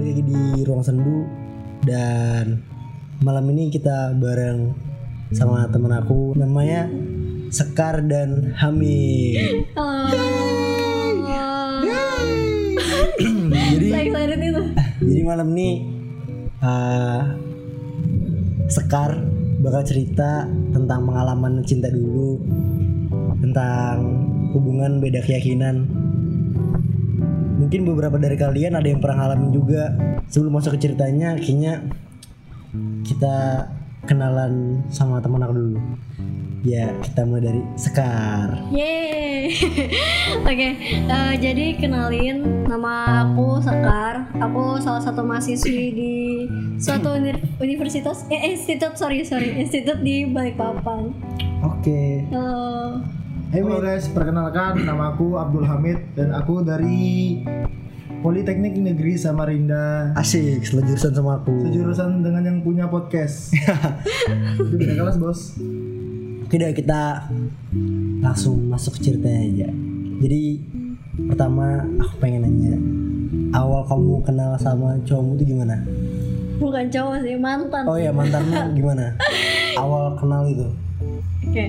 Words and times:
balik 0.00 0.16
lagi 0.16 0.24
di 0.32 0.64
Ruang 0.64 0.80
Sendu 0.80 1.28
dan 1.84 2.56
malam 3.20 3.44
ini 3.52 3.68
kita 3.68 4.16
bareng 4.16 4.72
sama 5.28 5.68
temen 5.68 5.92
aku 5.92 6.32
namanya 6.40 6.88
Sekar 7.52 8.00
dan. 8.08 8.56
Halo. 8.56 8.80
jadi 13.76 13.88
jadi 15.04 15.20
malam 15.20 15.52
ini 15.52 15.84
uh, 16.64 17.36
Sekar 18.72 19.20
bakal 19.60 19.84
cerita 19.84 20.48
tentang 20.72 21.04
pengalaman 21.04 21.60
cinta 21.68 21.92
dulu, 21.92 22.40
tentang 23.44 24.00
hubungan 24.56 24.96
beda 24.96 25.20
keyakinan. 25.20 25.99
Mungkin 27.60 27.84
beberapa 27.84 28.16
dari 28.16 28.40
kalian 28.40 28.72
ada 28.72 28.88
yang 28.88 29.04
pernah 29.04 29.28
ngalamin 29.28 29.52
juga. 29.52 29.92
Sebelum 30.32 30.56
masuk 30.56 30.80
ke 30.80 30.88
ceritanya, 30.88 31.36
kayaknya 31.36 31.84
kita 33.04 33.68
kenalan 34.08 34.80
sama 34.88 35.20
teman 35.20 35.44
aku 35.44 35.52
dulu. 35.52 35.80
Ya, 36.64 36.92
kita 37.04 37.24
mulai 37.24 37.52
dari 37.52 37.62
Sekar. 37.76 38.68
Yeay. 38.72 39.48
Oke, 40.48 40.68
eh, 41.08 41.32
jadi 41.40 41.76
kenalin 41.76 42.68
nama 42.68 43.24
aku 43.28 43.60
Sekar. 43.60 44.28
Aku 44.40 44.76
salah 44.80 45.00
satu 45.00 45.24
mahasiswi 45.24 45.80
di 45.92 46.14
suatu 46.76 47.16
uni- 47.16 47.44
universitas 47.60 48.28
eh 48.28 48.56
institut 48.56 48.96
sorry 48.96 49.24
sorry 49.24 49.56
institut 49.56 50.04
di 50.04 50.28
Balikpapan. 50.28 51.12
Oke. 51.64 52.28
Halo. 52.28 53.19
Hey, 53.50 53.66
Halo 53.66 53.82
guys, 53.82 54.06
perkenalkan 54.06 54.86
nama 54.86 55.10
aku 55.10 55.34
Abdul 55.34 55.66
Hamid 55.66 56.14
dan 56.14 56.30
aku 56.30 56.62
dari 56.62 57.42
Politeknik 58.22 58.78
Negeri 58.78 59.18
Samarinda 59.18 60.14
Asik, 60.14 60.62
sejurusan 60.62 61.10
sama 61.10 61.42
aku. 61.42 61.66
sejurusan 61.66 62.22
dengan 62.22 62.46
yang 62.46 62.58
punya 62.62 62.86
podcast. 62.86 63.50
Itu 64.60 64.74
beda 64.78 64.94
kelas 65.02 65.16
bos. 65.18 65.40
Oke 66.46 66.62
deh 66.62 66.70
kita 66.70 67.26
langsung 68.22 68.70
masuk 68.70 69.02
ke 69.02 69.10
ceritanya 69.10 69.40
aja. 69.42 69.68
Jadi 70.22 70.42
pertama 71.26 71.82
aku 71.98 72.14
pengen 72.22 72.46
nanya 72.46 72.74
awal 73.50 73.82
kamu 73.82 74.22
kenal 74.22 74.54
sama 74.62 74.94
cowokmu 75.02 75.34
itu 75.34 75.58
gimana? 75.58 75.82
Bukan 76.60 76.86
cowok 76.86 77.16
sih, 77.24 77.34
mantan. 77.34 77.82
Oh 77.88 77.98
ya 77.98 78.14
mantanmu 78.14 78.76
gimana? 78.76 79.16
Awal 79.80 80.12
kenal 80.20 80.44
itu? 80.44 80.68
Oke, 81.00 81.64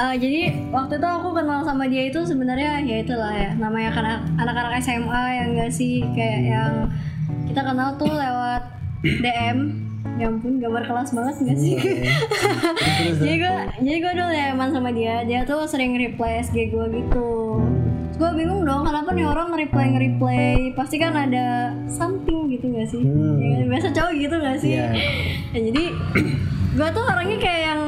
Eh, 0.00 0.14
jadi 0.16 0.40
waktu 0.70 0.96
itu 0.96 1.08
aku 1.10 1.28
kenal 1.34 1.60
sama 1.66 1.84
dia 1.90 2.08
itu 2.08 2.22
sebenarnya 2.22 2.80
ya 2.86 2.96
itulah 3.02 3.34
ya 3.34 3.50
namanya 3.58 3.90
kan 3.92 4.04
anak-anak 4.38 4.80
SMA 4.80 5.22
yang 5.36 5.48
enggak 5.52 5.70
sih 5.74 6.00
kayak 6.14 6.40
yang 6.46 6.72
kita 7.50 7.60
kenal 7.60 7.98
tuh 7.98 8.08
lewat 8.08 8.62
DM. 9.02 9.58
Ya 10.16 10.28
ampun, 10.28 10.60
gambar 10.60 10.84
kelas 10.84 11.12
banget 11.16 11.34
enggak 11.44 11.58
sih? 11.60 11.76
jadi 13.20 13.34
gue 13.40 13.54
jadi 13.84 13.96
gue 14.00 14.12
dulu 14.16 14.32
ya 14.32 14.46
emang 14.52 14.70
sama 14.72 14.92
dia, 14.92 15.24
dia 15.24 15.44
tuh 15.44 15.64
sering 15.68 15.96
reply 15.96 16.40
SG 16.40 16.72
gue 16.72 16.86
gitu. 16.92 17.28
Gue 18.16 18.30
bingung 18.36 18.68
dong 18.68 18.84
kenapa 18.84 19.16
nih 19.16 19.24
orang 19.24 19.48
nge-reply 19.48 19.96
nge-reply 19.96 20.76
pasti 20.76 21.00
kan 21.00 21.16
ada 21.16 21.72
something 21.88 22.52
gitu 22.52 22.68
gak 22.68 22.88
sih? 22.92 23.00
Hmm. 23.00 23.40
Ya, 23.40 23.64
biasa 23.64 23.88
cowok 23.96 24.12
gitu 24.16 24.34
gak 24.36 24.58
sih? 24.60 24.76
Iya. 24.76 24.88
Ya, 25.56 25.60
jadi 25.72 25.84
gue 26.76 26.88
tuh 26.92 27.04
orangnya 27.04 27.38
kayak 27.40 27.62
yang 27.64 27.80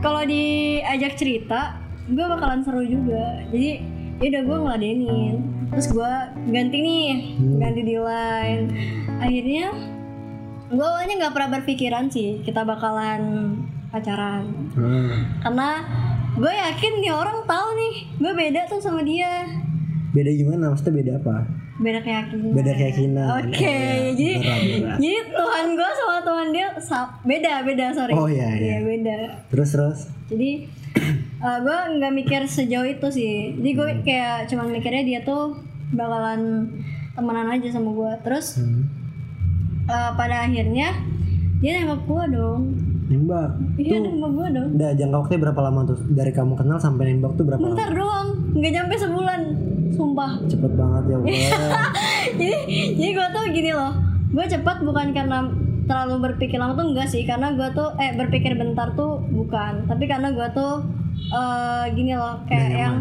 kalau 0.00 0.22
diajak 0.24 1.14
cerita 1.14 1.76
gue 2.06 2.20
bakalan 2.22 2.60
seru 2.60 2.82
juga 2.82 3.44
jadi 3.48 3.84
ya 4.18 4.26
udah 4.28 4.42
gue 4.42 4.58
ngeladenin 4.58 5.34
terus 5.70 5.88
gue 5.88 6.12
ganti 6.50 6.76
nih 6.76 7.08
ganti 7.56 7.80
di 7.82 7.96
line 7.96 8.64
akhirnya 9.16 9.66
gue 10.68 10.82
awalnya 10.82 11.14
nggak 11.18 11.34
pernah 11.34 11.50
berpikiran 11.54 12.08
sih 12.08 12.40
kita 12.40 12.64
bakalan 12.64 13.54
pacaran 13.88 14.44
Hmm. 14.70 15.26
karena 15.40 15.70
gue 16.32 16.52
yakin 16.52 16.92
nih 17.00 17.12
orang 17.12 17.42
tahu 17.44 17.68
nih 17.72 17.94
gue 18.16 18.32
beda 18.34 18.60
tuh 18.66 18.78
sama 18.78 19.02
dia 19.02 19.46
Beda 20.10 20.26
gimana? 20.26 20.74
Maksudnya 20.74 20.94
beda 20.96 21.12
apa? 21.22 21.36
Beda 21.80 21.98
keyakinan 21.98 22.52
Beda 22.52 22.72
keyakinan. 22.72 23.26
oke 23.32 23.48
Oh, 23.48 23.48
iya. 23.48 24.12
jadi 24.12 24.34
Berat, 24.36 24.60
berat. 24.60 24.98
jadi 24.98 25.18
Tuhan 25.32 25.66
gue 25.72 25.90
sama 25.96 26.16
Tuhan 26.20 26.46
dia 26.50 26.68
beda 27.22 27.52
beda 27.64 27.84
sorry 27.90 28.12
Oh, 28.12 28.28
iya, 28.28 28.48
iya. 28.52 28.76
beda 28.80 29.18
Terus 29.48 29.68
terus? 29.70 29.98
jadi 30.26 30.50
gue 31.64 31.78
nggak 31.96 32.12
mikir 32.14 32.40
sejauh 32.44 32.84
itu 32.84 33.08
sih 33.08 33.32
jadi 33.56 33.70
gue 33.72 33.88
kayak 34.02 34.36
cuma 34.46 34.62
mikirnya 34.64 35.02
dia 35.02 35.20
tuh 35.20 35.56
bakalan 35.90 36.68
temenan 37.10 37.48
aja 37.48 37.68
sama 37.70 37.90
gue 37.90 38.12
terus 38.20 38.56
Hmm. 38.56 38.84
eh, 39.86 40.10
pada 40.14 40.44
akhirnya 40.44 40.92
dia 41.58 41.80
nembak 41.80 42.04
gue 42.04 42.24
dong 42.30 42.62
Nembak. 43.06 43.50
iya 43.74 43.98
nembak 43.98 44.30
gue 44.30 44.46
dong 44.52 44.68
udah 44.72 44.90
jangka 44.92 45.16
waktunya 45.18 45.40
berapa 45.42 45.60
lama 45.62 45.80
tuh? 45.84 45.98
Dari 46.06 46.30
kamu 46.30 46.52
kenal 46.54 46.78
sampai 46.78 47.10
nembak 47.10 47.34
tuh 47.34 47.42
berapa 47.42 47.58
lama? 47.58 47.72
bentar 47.72 47.90
doang 47.90 48.28
nggak 48.52 48.70
nyampe 48.70 48.94
sebulan 48.96 49.40
sumpah. 50.00 50.32
Cepet 50.48 50.72
banget 50.72 51.04
ya 51.12 51.16
jadi 52.40 52.58
jadi 52.96 53.10
gue 53.12 53.28
tuh 53.36 53.44
gini 53.52 53.70
loh. 53.76 53.92
Gue 54.32 54.44
cepat 54.48 54.80
bukan 54.80 55.12
karena 55.12 55.52
terlalu 55.84 56.32
berpikir 56.32 56.56
lama 56.56 56.72
tuh 56.72 56.88
enggak 56.96 57.08
sih. 57.12 57.28
Karena 57.28 57.52
gue 57.52 57.68
tuh 57.76 57.92
eh 58.00 58.16
berpikir 58.16 58.56
bentar 58.56 58.96
tuh 58.96 59.20
bukan. 59.28 59.84
Tapi 59.84 60.08
karena 60.08 60.32
gue 60.32 60.48
tuh 60.56 60.88
eh 61.36 61.84
gini 61.92 62.16
loh 62.16 62.40
kayak 62.48 62.70
yang 62.72 62.96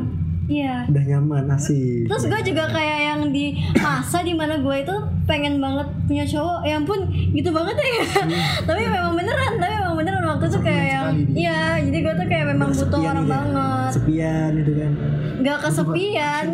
iya. 0.51 0.83
Udah 0.89 1.03
nyaman 1.07 1.47
asik. 1.55 2.09
terus 2.09 2.25
gue 2.27 2.41
juga 2.51 2.67
kayak 2.73 2.99
yang 2.99 3.21
di 3.31 3.55
masa 3.79 4.25
di 4.25 4.33
mana 4.35 4.59
gue 4.59 4.75
itu 4.81 4.95
pengen 5.23 5.61
banget 5.63 5.87
punya 6.09 6.25
cowok. 6.27 6.59
Ya 6.67 6.75
ampun 6.81 6.99
gitu 7.31 7.49
banget 7.55 7.75
ya. 7.79 8.03
Tapi 8.67 8.81
memang 8.83 9.13
beneran 9.15 9.53
tapi 9.61 9.73
memang 9.77 9.95
beneran 9.95 10.25
waktu 10.25 10.45
itu 10.49 10.59
kayak 10.59 10.85
yang 10.89 11.07
iya 11.31 11.59
jadi 11.79 11.97
gue 12.01 12.13
tuh 12.17 12.27
kayak 12.27 12.45
memang 12.51 12.69
butuh 12.73 12.99
orang 12.99 13.23
gitu 13.23 13.29
ya? 13.29 13.33
banget. 13.37 13.89
Sepian 13.95 14.51
itu 14.57 14.71
kan. 14.75 14.91
nggak 15.39 15.57
kesepian 15.63 16.47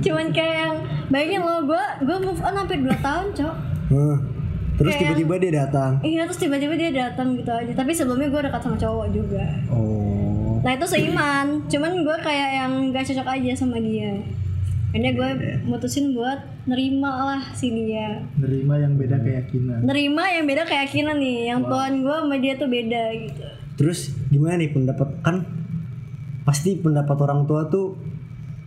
cuman 0.00 0.26
kayak 0.30 0.56
yang 0.56 0.74
bayangin 1.08 1.42
lo 1.42 1.56
gue 1.64 1.84
gue 2.02 2.16
move 2.20 2.40
on 2.40 2.54
hampir 2.56 2.78
2 2.80 2.88
tahun 2.98 3.26
cok. 3.32 3.54
Huh. 3.90 4.16
Terus 4.80 4.96
Kayak 4.96 5.12
tiba-tiba 5.12 5.34
dia 5.36 5.52
datang. 5.60 5.92
iya 6.00 6.24
terus 6.24 6.40
tiba-tiba 6.40 6.72
dia 6.72 6.88
datang 6.88 7.36
gitu 7.36 7.52
aja. 7.52 7.72
Tapi 7.76 7.92
sebelumnya 7.92 8.32
gue 8.32 8.40
dekat 8.48 8.60
sama 8.64 8.76
cowok 8.76 9.06
juga. 9.12 9.44
Oh. 9.68 10.56
nah 10.60 10.72
itu 10.72 10.86
seiman. 10.88 11.68
Cuman 11.68 12.00
gue 12.00 12.16
kayak 12.20 12.50
yang 12.64 12.72
gak 12.88 13.04
cocok 13.04 13.28
aja 13.28 13.52
sama 13.52 13.76
dia. 13.76 14.16
Akhirnya 14.90 15.12
gue 15.12 15.28
mutusin 15.68 16.16
buat 16.16 16.40
nerima 16.64 17.12
lah 17.28 17.42
si 17.52 17.68
dia. 17.70 18.24
Nerima 18.40 18.74
yang 18.74 18.96
beda 18.96 19.20
keyakinan. 19.20 19.84
nerima 19.84 20.24
yang 20.26 20.44
beda 20.48 20.64
keyakinan 20.64 21.16
nih. 21.20 21.52
Yang 21.52 21.60
Tuhan 21.68 21.92
gue 22.00 22.16
sama 22.16 22.36
dia 22.40 22.52
tuh 22.56 22.68
beda 22.68 23.02
gitu. 23.20 23.46
Terus 23.76 24.00
gimana 24.32 24.58
nih 24.58 24.72
pendapat? 24.72 25.08
Kan 25.20 25.36
pasti 26.42 26.80
pendapat 26.80 27.16
orang 27.20 27.44
tua 27.44 27.68
tuh 27.68 28.00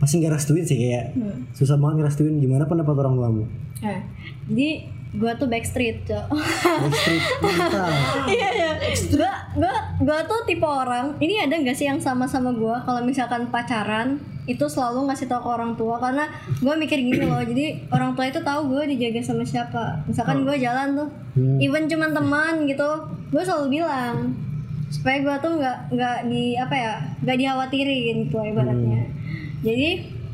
pasti 0.03 0.19
nggak 0.19 0.33
restuin 0.33 0.61
sih 0.61 0.75
kayak 0.75 1.15
Hmm. 1.15 1.47
susah 1.49 1.79
banget 1.79 2.03
ngerestuin. 2.03 2.35
Gimana 2.37 2.67
pendapat 2.67 2.95
orang 2.97 3.15
tuamu? 3.15 3.43
Nah 3.79 3.99
jadi 4.45 4.69
gue 5.13 5.31
tuh 5.33 5.47
backstreet 5.47 6.03
cok. 6.03 6.25
Backstreet? 6.27 7.23
Iya 8.33 8.47
iya. 8.51 8.69
Gue 9.07 9.29
gue 9.55 9.73
gue 10.01 10.19
tuh 10.25 10.39
tipe 10.43 10.65
orang 10.65 11.15
ini 11.17 11.37
ada 11.37 11.53
nggak 11.53 11.71
sih 11.71 11.85
yang 11.85 11.97
sama 11.97 12.25
sama 12.25 12.51
gue 12.51 12.75
kalau 12.81 12.99
misalkan 13.01 13.47
pacaran 13.47 14.17
itu 14.43 14.65
selalu 14.65 15.07
ngasih 15.07 15.25
tahu 15.25 15.39
ke 15.39 15.49
orang 15.51 15.71
tua. 15.73 15.95
Karena 15.97 16.27
gue 16.51 16.73
mikir 16.75 16.99
gini 16.99 17.23
loh 17.23 17.39
jadi 17.45 17.65
orang 17.89 18.11
tua 18.11 18.25
itu 18.25 18.39
tahu 18.39 18.67
gue 18.69 18.83
dijaga 18.89 19.23
sama 19.23 19.43
siapa. 19.43 20.03
Misalkan 20.03 20.43
gue 20.43 20.55
jalan 20.57 20.89
tuh 20.95 21.09
Hmm. 21.33 21.57
even 21.57 21.89
cuman 21.89 22.13
teman 22.13 22.53
gitu 22.63 22.85
gue 23.29 23.41
selalu 23.41 23.81
bilang 23.81 24.37
supaya 24.87 25.17
gue 25.19 25.35
tuh 25.41 25.57
nggak 25.57 25.77
nggak 25.89 26.17
di 26.27 26.53
apa 26.53 26.75
ya 26.75 26.93
nggak 27.19 27.37
dikhawatirin 27.39 28.17
gitu 28.23 28.37
ibaratnya 28.37 29.01
jadi 29.63 29.89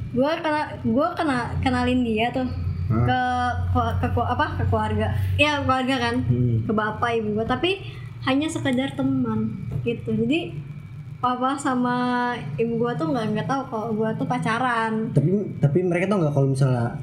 gue 0.09 0.31
kena 0.41 0.61
gue 0.81 1.07
kena 1.13 1.53
kenalin 1.61 2.01
dia 2.01 2.33
tuh 2.33 2.49
ke, 2.89 3.21
ke, 3.69 3.81
ke 4.01 4.21
apa 4.25 4.45
ke 4.57 4.63
keluarga. 4.65 5.13
Ya 5.37 5.61
keluarga 5.61 5.95
kan? 6.09 6.15
Hmm. 6.25 6.65
ke 6.65 6.73
bapak 6.73 7.21
ibu 7.21 7.37
gue 7.37 7.45
tapi 7.45 7.77
hanya 8.25 8.49
sekedar 8.49 8.89
teman 8.97 9.69
gitu. 9.85 10.09
Jadi 10.09 10.57
papa 11.21 11.53
sama 11.53 12.33
ibu 12.57 12.81
gue 12.81 12.91
tuh 12.97 13.13
nggak 13.13 13.25
nggak 13.37 13.47
tahu 13.47 13.61
kalau 13.69 13.89
gue 13.93 14.09
tuh 14.17 14.25
pacaran. 14.25 15.13
Tapi 15.13 15.29
tapi 15.61 15.77
mereka 15.85 16.09
tau 16.09 16.17
nggak 16.17 16.33
kalau 16.33 16.49
misalnya 16.49 16.97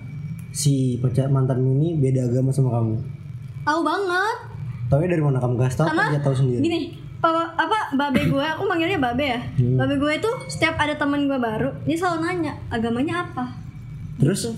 si 0.50 0.98
pacar 0.98 1.30
mantanmu 1.30 1.78
ini 1.78 2.02
beda 2.02 2.26
agama 2.26 2.50
sama 2.50 2.74
kamu? 2.74 2.96
Tahu 3.62 3.80
banget. 3.86 4.36
Tahu 4.90 4.98
dari 5.06 5.22
mana? 5.22 5.38
Kamu 5.38 5.54
kasih 5.54 5.78
tahu 5.82 5.86
Karena 5.94 6.04
dia 6.10 6.22
tahu 6.22 6.34
sendiri. 6.34 6.62
gini 6.66 6.80
papa 7.26 7.42
apa 7.58 7.78
babe 7.92 8.22
gue? 8.30 8.46
Aku 8.54 8.62
manggilnya 8.62 9.02
babe 9.02 9.26
ya? 9.26 9.40
Hmm. 9.58 9.74
babe 9.74 9.98
gue 9.98 10.12
itu 10.14 10.30
setiap 10.46 10.78
ada 10.78 10.94
teman 10.94 11.26
gue 11.26 11.34
baru 11.34 11.74
dia 11.82 11.98
selalu 11.98 12.18
nanya 12.22 12.54
agamanya 12.70 13.26
apa? 13.26 13.50
Terus? 14.16 14.54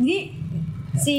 Jadi 0.00 0.32
si 0.96 1.18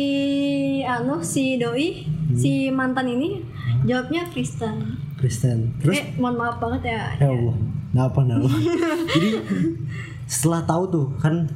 anu 0.82 1.22
si 1.22 1.62
doi 1.62 2.18
Hmm. 2.28 2.36
si 2.36 2.68
mantan 2.68 3.08
ini 3.08 3.40
jawabnya 3.88 4.28
Kristen. 4.28 5.00
Kristen. 5.16 5.72
Terus? 5.80 5.96
Eh 5.96 6.06
mohon 6.20 6.36
maaf 6.36 6.60
banget 6.60 6.92
ya. 6.92 7.16
Ya 7.16 7.32
Allah. 7.32 7.56
Kenapa 7.88 8.20
kenapa 8.20 8.52
jadi 9.16 9.30
setelah 10.28 10.62
tahu 10.68 10.84
tuh 10.92 11.06
kan 11.24 11.48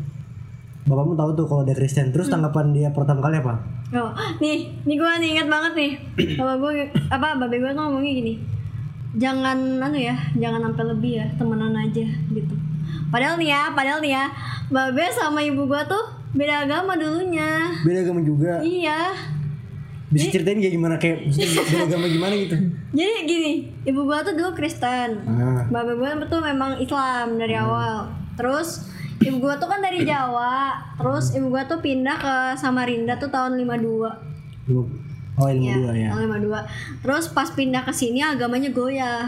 bapakmu 0.88 1.14
tahu 1.14 1.36
tuh 1.36 1.44
kalau 1.44 1.68
dia 1.68 1.76
Kristen. 1.76 2.16
Terus 2.16 2.32
tanggapan 2.32 2.72
dia 2.72 2.88
pertama 2.96 3.20
kali 3.20 3.44
apa? 3.44 3.60
Oh, 3.92 4.16
nih, 4.40 4.72
nih 4.88 4.96
gue 4.96 5.12
nih 5.20 5.30
inget 5.36 5.48
banget 5.52 5.74
nih. 5.76 5.92
Bapak 6.40 6.56
gue 6.64 6.72
apa 7.12 7.28
babe 7.36 7.56
gue 7.60 7.72
tuh 7.76 7.84
ngomongnya 7.84 8.14
gini. 8.16 8.34
Jangan 9.14 9.58
anu 9.78 9.98
ya, 9.98 10.16
jangan 10.34 10.64
sampai 10.64 10.86
lebih 10.88 11.12
ya, 11.18 11.26
temenan 11.36 11.76
aja 11.76 12.08
gitu. 12.30 12.56
Padahal 13.08 13.36
nih 13.36 13.50
ya, 13.50 13.62
padahal 13.70 14.00
nih 14.00 14.14
ya, 14.14 14.26
babe 14.68 15.04
sama 15.10 15.40
ibu 15.42 15.66
gue 15.66 15.82
tuh 15.86 16.04
beda 16.32 16.64
agama 16.64 16.96
dulunya. 16.96 17.76
beda 17.82 18.00
agama 18.02 18.22
juga 18.22 18.64
Iya. 18.64 19.12
bisa 20.08 20.28
ceritain 20.30 20.60
kayak 20.60 20.74
gimana 20.74 20.96
kayak 20.96 21.28
beda 21.68 21.84
agama 21.86 22.06
gimana 22.06 22.36
gitu 22.38 22.56
Jadi 22.90 23.14
gini, 23.26 23.52
ibu 23.84 24.00
gue 24.02 24.18
tuh 24.22 24.34
dulu 24.34 24.52
Kristen. 24.54 25.24
ah 25.26 25.64
Babe 25.66 25.92
gue 25.94 26.08
tuh 26.26 26.40
memang 26.40 26.76
Islam 26.78 27.36
dari 27.36 27.54
awal. 27.54 28.08
Terus 28.34 28.88
ibu 29.20 29.38
gue 29.38 29.54
tuh 29.56 29.68
kan 29.68 29.80
dari 29.80 30.04
Jawa. 30.08 30.72
Terus 30.96 31.32
ibu 31.32 31.48
gue 31.48 31.64
tuh 31.66 31.80
pindah 31.80 32.16
ke 32.16 32.34
Samarinda 32.56 33.16
tuh 33.18 33.28
tahun 33.28 33.60
52. 33.60 34.72
lu 34.72 34.88
oh 35.42 35.50
ilmu 35.50 35.66
Iya, 35.66 35.76
dua 35.76 35.94
ya 35.96 36.10
tahun 36.12 36.24
52. 36.46 37.02
Terus 37.02 37.26
pas 37.28 37.50
pindah 37.50 37.82
ke 37.82 37.92
sini 37.92 38.22
agamanya 38.22 38.70
goyah. 38.70 39.26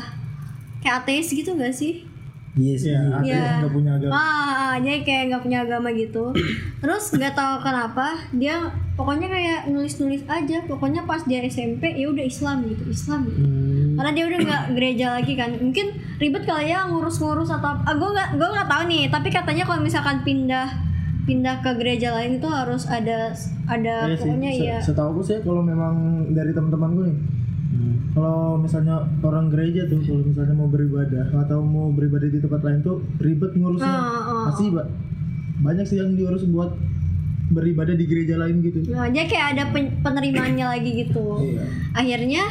Kayak 0.79 0.95
ateis 1.01 1.27
gitu 1.27 1.53
gak 1.53 1.73
sih? 1.73 2.05
iya 2.53 2.77
sih 2.77 2.93
ya 2.93 3.01
ateis 3.09 3.33
Iya. 3.33 3.65
nggak 3.65 3.73
punya 3.73 3.91
agama 3.97 4.13
Ah, 4.13 4.73
jadi 4.77 5.01
kayak 5.01 5.23
nggak 5.25 5.41
punya 5.41 5.59
agama 5.65 5.89
gitu. 5.91 6.23
Terus 6.77 7.03
nggak 7.09 7.33
tahu 7.33 7.53
kenapa 7.59 8.13
dia 8.29 8.69
pokoknya 8.93 9.25
kayak 9.25 9.59
nulis-nulis 9.67 10.21
aja. 10.27 10.61
Pokoknya 10.63 11.01
pas 11.03 11.25
dia 11.25 11.41
SMP 11.41 11.97
ya 11.97 12.05
udah 12.05 12.21
Islam 12.21 12.61
gitu, 12.69 12.85
Islam 12.85 13.25
gitu. 13.25 13.41
Hmm, 13.41 13.97
Karena 13.97 14.11
dia 14.13 14.25
udah 14.29 14.39
nggak 14.45 14.63
gereja 14.77 15.07
lagi 15.17 15.33
kan. 15.33 15.49
Mungkin 15.57 15.87
ribet 16.21 16.45
kali 16.45 16.69
ya 16.69 16.85
ngurus-ngurus 16.85 17.49
atau 17.49 17.73
ah, 17.73 17.95
gue 17.97 18.09
nggak 18.13 18.29
gue 18.37 18.49
nggak 18.53 18.69
tahu 18.69 18.83
nih. 18.85 19.03
Tapi 19.09 19.27
katanya 19.33 19.63
kalau 19.65 19.81
misalkan 19.81 20.21
pindah 20.21 20.67
pindah 21.23 21.59
ke 21.59 21.71
gereja 21.75 22.11
lain 22.11 22.37
itu 22.37 22.45
harus 22.45 22.83
ada 22.85 23.31
ada 23.65 23.95
Iya 24.05 24.13
sih, 24.13 24.21
pokoknya 24.21 24.51
se- 24.51 24.65
ya 24.65 24.77
setahu 24.79 25.07
aku 25.09 25.21
sih 25.23 25.37
kalau 25.39 25.61
memang 25.61 25.95
dari 26.29 26.51
teman-temanku 26.51 27.01
nih 27.01 27.15
hmm. 27.69 27.95
kalau 28.11 28.57
misalnya 28.57 28.95
orang 29.19 29.47
gereja 29.47 29.87
tuh 29.87 29.99
kalau 30.01 30.21
misalnya 30.21 30.51
mau 30.53 30.67
beribadah 30.67 31.25
atau 31.37 31.59
mau 31.59 31.87
beribadah 31.89 32.27
di 32.27 32.37
tempat 32.37 32.61
lain 32.61 32.79
tuh 32.81 32.99
ribet 33.17 33.51
ngurusnya 33.53 33.87
Ah, 33.87 34.03
ah, 34.21 34.43
pasti 34.47 34.67
Mbak. 34.67 34.87
banyak 35.61 35.85
sih 35.85 35.97
yang 35.97 36.11
diurus 36.13 36.43
buat 36.45 36.75
beribadah 37.45 37.93
di 37.93 38.03
gereja 38.03 38.35
lain 38.35 38.59
gitu 38.61 38.83
Nah, 38.89 39.07
dia 39.07 39.23
kayak 39.23 39.47
ada 39.53 39.63
pen- 39.69 39.95
penerimaannya 39.99 40.65
lagi 40.65 40.89
gitu. 40.97 41.37
Iya. 41.39 41.63
Akhirnya 41.93 42.43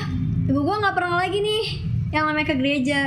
ibu 0.44 0.60
gua 0.60 0.78
nggak 0.78 0.94
pernah 0.94 1.16
lagi 1.18 1.38
nih 1.38 1.62
yang 2.10 2.24
namanya 2.24 2.46
ke 2.46 2.56
gereja. 2.56 3.00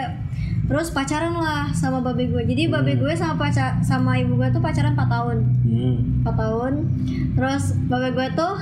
Terus 0.66 0.90
pacaran 0.90 1.34
lah 1.34 1.70
sama 1.72 2.02
babe 2.02 2.26
gue. 2.26 2.44
Jadi 2.44 2.66
babe 2.66 2.98
gue 2.98 3.14
sama 3.14 3.38
pacar 3.38 3.80
sama 3.82 4.18
ibu 4.18 4.34
gue 4.36 4.50
tuh 4.50 4.60
pacaran 4.60 4.94
4 4.94 5.06
tahun. 5.06 5.38
Hmm. 5.62 5.98
4 6.22 6.34
tahun. 6.34 6.74
Terus 7.34 7.64
babe 7.86 8.10
gue 8.12 8.28
tuh 8.34 8.54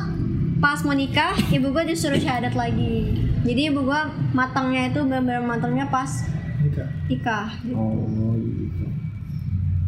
pas 0.60 0.80
mau 0.84 0.92
nikah, 0.92 1.32
ibu 1.50 1.68
gue 1.70 1.84
disuruh 1.86 2.16
syahadat 2.16 2.54
lagi. 2.54 3.16
Jadi 3.44 3.62
ibu 3.68 3.84
gue 3.84 4.00
matangnya 4.32 4.88
itu 4.88 5.00
benar-benar 5.02 5.44
matangnya 5.44 5.88
pas 5.88 6.08
Nikah. 6.60 6.88
nikah. 7.12 7.48
oh 7.76 8.32
gitu 8.40 8.88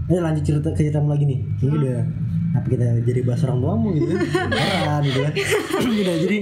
eh 0.05 0.19
lanjut 0.19 0.43
cerita 0.43 0.69
ke 0.69 0.83
ceritamu 0.83 1.07
lagi 1.07 1.23
nih 1.23 1.39
kayaknya 1.57 1.77
udah 1.79 1.97
apa 2.53 2.67
kita 2.67 2.85
jadi 3.01 3.19
bahas 3.23 3.41
orang 3.47 3.57
tuamu 3.57 3.87
gitu 3.95 4.11
kan 4.13 5.01
gitu 5.07 5.19
kan 5.23 5.33
udah 5.81 6.15
jadi 6.19 6.39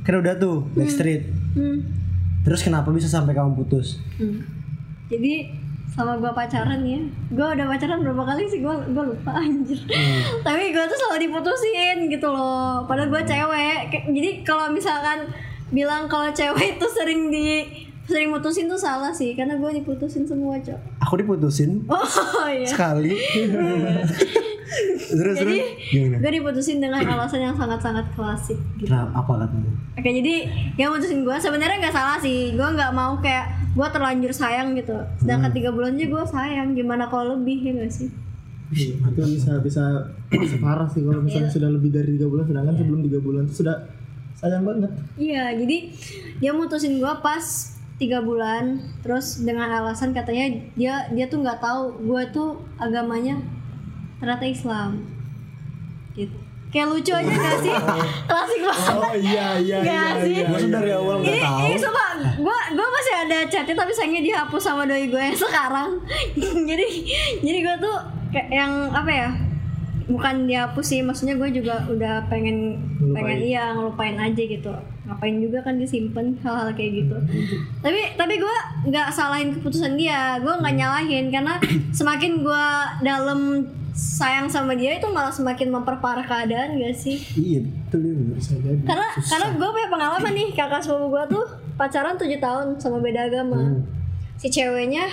kan 0.00 0.14
udah 0.16 0.34
tuh 0.38 0.56
backstreet 0.72 1.22
Hmm. 1.48 1.82
Terus 2.48 2.64
kenapa 2.64 2.88
bisa 2.88 3.04
sampai 3.06 3.36
kamu 3.36 3.52
putus 3.54 4.00
Hmm. 4.16 4.40
Jadi 5.08 5.52
sama 5.88 6.14
gue 6.14 6.30
pacaran 6.30 6.78
ya, 6.80 7.00
gue 7.28 7.46
udah 7.48 7.66
pacaran 7.66 8.00
berapa 8.00 8.22
kali 8.22 8.44
sih 8.46 8.60
gue 8.60 8.74
gue 8.88 9.04
lupa 9.08 9.34
anjir. 9.34 9.80
Tapi 10.38 10.64
gue 10.68 10.84
tuh 10.84 10.94
selalu 10.94 11.26
diputusin 11.26 11.96
gitu 12.06 12.28
loh. 12.28 12.84
Padahal 12.84 13.08
gue 13.08 13.22
cewek. 13.24 13.80
Jadi 14.06 14.30
kalau 14.42 14.68
misalkan 14.68 15.26
bilang 15.68 16.06
kalau 16.06 16.28
cewek 16.30 16.76
itu 16.76 16.86
sering 16.92 17.28
di 17.28 17.64
sering 18.04 18.28
mutusin 18.28 18.64
tuh 18.64 18.76
salah 18.76 19.10
sih, 19.10 19.32
karena 19.32 19.56
gue 19.56 19.80
diputusin 19.80 20.22
semua 20.22 20.56
cowok. 20.60 20.80
aku 20.98 21.14
diputusin 21.18 21.82
Oh 21.88 22.04
iya. 22.48 22.64
sekali 22.64 23.12
terus 24.78 25.10
terus 25.14 25.36
Jadi 25.40 25.56
gimana 25.90 26.16
gue 26.20 26.32
diputusin 26.40 26.78
dengan 26.78 27.02
alasan 27.04 27.40
yang 27.42 27.56
sangat-sangat 27.56 28.06
klasik 28.14 28.58
gitu. 28.78 28.90
Kenapa? 28.90 29.24
apa 29.24 29.32
katanya 29.46 29.72
Oke 29.98 30.10
jadi 30.14 30.34
yang 30.78 30.90
mutusin 30.94 31.26
gue 31.26 31.36
sebenarnya 31.36 31.76
nggak 31.82 31.94
salah 31.94 32.18
sih. 32.22 32.54
Gue 32.54 32.68
nggak 32.68 32.92
mau 32.94 33.18
kayak 33.18 33.74
gue 33.74 33.88
terlanjur 33.90 34.32
sayang 34.34 34.74
gitu. 34.78 34.94
Sedangkan 35.18 35.50
tiga 35.50 35.70
bulan 35.74 35.98
aja 35.98 36.06
gue 36.06 36.24
sayang. 36.26 36.68
Gimana 36.78 37.10
kalau 37.10 37.38
lebih 37.38 37.58
ya 37.62 37.72
gak 37.82 37.90
sih? 37.90 38.08
Iya, 38.68 39.00
itu 39.00 39.20
bisa 39.40 39.52
bisa 39.64 39.82
bisa 40.28 40.56
parah 40.60 40.84
sih 40.92 41.00
kalau 41.00 41.24
misalnya 41.24 41.48
sudah 41.48 41.72
lebih 41.72 41.88
dari 41.88 42.20
tiga 42.20 42.28
bulan 42.28 42.44
sedangkan 42.44 42.74
sebelum 42.76 43.00
tiga 43.00 43.18
bulan 43.24 43.48
itu 43.48 43.64
sudah 43.64 43.76
sayang 44.36 44.60
banget 44.68 44.92
Iya 45.16 45.56
jadi 45.56 45.76
dia 46.36 46.52
mutusin 46.52 47.00
gue 47.00 47.14
pas 47.24 47.44
tiga 47.98 48.22
bulan. 48.22 48.78
Terus 49.02 49.42
dengan 49.42 49.68
alasan 49.68 50.14
katanya 50.14 50.62
dia 50.78 51.10
dia 51.12 51.26
tuh 51.26 51.42
nggak 51.42 51.58
tahu 51.58 51.98
gue 52.06 52.22
tuh 52.30 52.62
agamanya 52.78 53.42
ternyata 54.18 54.44
Islam. 54.44 54.90
Gitu. 56.12 56.36
Kayak 56.68 56.86
lucu 56.92 57.12
aja 57.12 57.32
gak 57.32 57.56
sih? 57.58 57.72
Klasik 58.28 58.60
banget. 58.60 58.92
oh 58.92 59.14
iya 59.16 59.46
iya 59.56 59.76
Gak 59.80 60.10
sih? 60.20 60.44
Masa 60.44 60.68
dari 60.68 60.92
awal 60.92 61.14
nggak 61.18 61.32
Ini, 61.32 61.40
tahu 61.40 61.58
ini 61.64 61.76
sumpah, 61.76 62.10
gue 62.36 62.58
gue 62.76 62.88
masih 62.92 63.14
ada 63.16 63.38
chatnya 63.48 63.72
tapi 63.72 63.88
sayangnya 63.90 64.22
dihapus 64.22 64.62
sama 64.62 64.84
doi 64.84 65.08
gue 65.08 65.22
yang 65.22 65.32
sekarang. 65.34 65.96
jadi 66.68 66.86
jadi 67.40 67.58
gue 67.62 67.76
tuh 67.80 67.96
kayak 68.28 68.48
yang 68.50 68.72
apa 68.92 69.08
ya? 69.08 69.28
Bukan 70.08 70.44
dihapus 70.44 70.86
sih, 70.86 71.00
maksudnya 71.00 71.36
gue 71.36 71.48
juga 71.54 71.84
udah 71.84 72.28
pengen 72.28 72.80
Ngelupain. 72.96 73.16
pengen 73.16 73.38
iya 73.44 73.64
ngelupain 73.72 74.16
aja 74.16 74.42
gitu. 74.42 74.72
Ngapain 75.04 75.36
juga 75.36 75.58
kan 75.60 75.76
disimpan 75.76 76.36
hal-hal 76.40 76.68
kayak 76.72 76.92
gitu. 77.00 77.16
tapi 77.80 78.12
tapi 78.12 78.36
gue 78.36 78.56
nggak 78.84 79.08
salahin 79.08 79.56
keputusan 79.56 79.96
dia, 79.96 80.36
gue 80.36 80.52
nggak 80.52 80.74
nyalahin 80.76 81.32
karena 81.32 81.56
semakin 81.96 82.40
gue 82.40 82.64
dalam 83.00 83.40
sayang 83.98 84.46
sama 84.46 84.72
dia 84.72 84.94
itu 84.94 85.10
malah 85.10 85.28
semakin 85.28 85.74
memperparah 85.74 86.22
keadaan 86.22 86.78
gak 86.78 86.94
sih? 86.94 87.18
iya 87.34 87.58
betul 87.58 87.98
ya 88.00 88.14
bisa 88.30 88.54
jadi 88.56 88.78
karena 88.86 89.08
karena 89.18 89.46
gue 89.52 89.68
punya 89.68 89.88
pengalaman 89.88 90.32
nih 90.32 90.48
kakak 90.54 90.78
sepupu 90.78 91.06
gue 91.10 91.24
tuh 91.28 91.44
pacaran 91.74 92.14
7 92.14 92.30
tahun 92.38 92.66
sama 92.78 92.98
beda 92.98 93.26
agama 93.26 93.58
Hmm. 93.58 93.82
si 94.36 94.46
ceweknya 94.48 95.10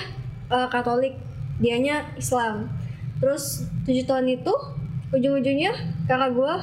eh, 0.48 0.68
Katolik 0.70 1.18
dianya 1.58 2.06
Islam 2.14 2.70
terus 3.18 3.66
7 3.84 4.06
tahun 4.06 4.30
itu 4.32 4.54
ujung-ujungnya 5.10 5.74
kakak 6.06 6.32
gue 6.32 6.54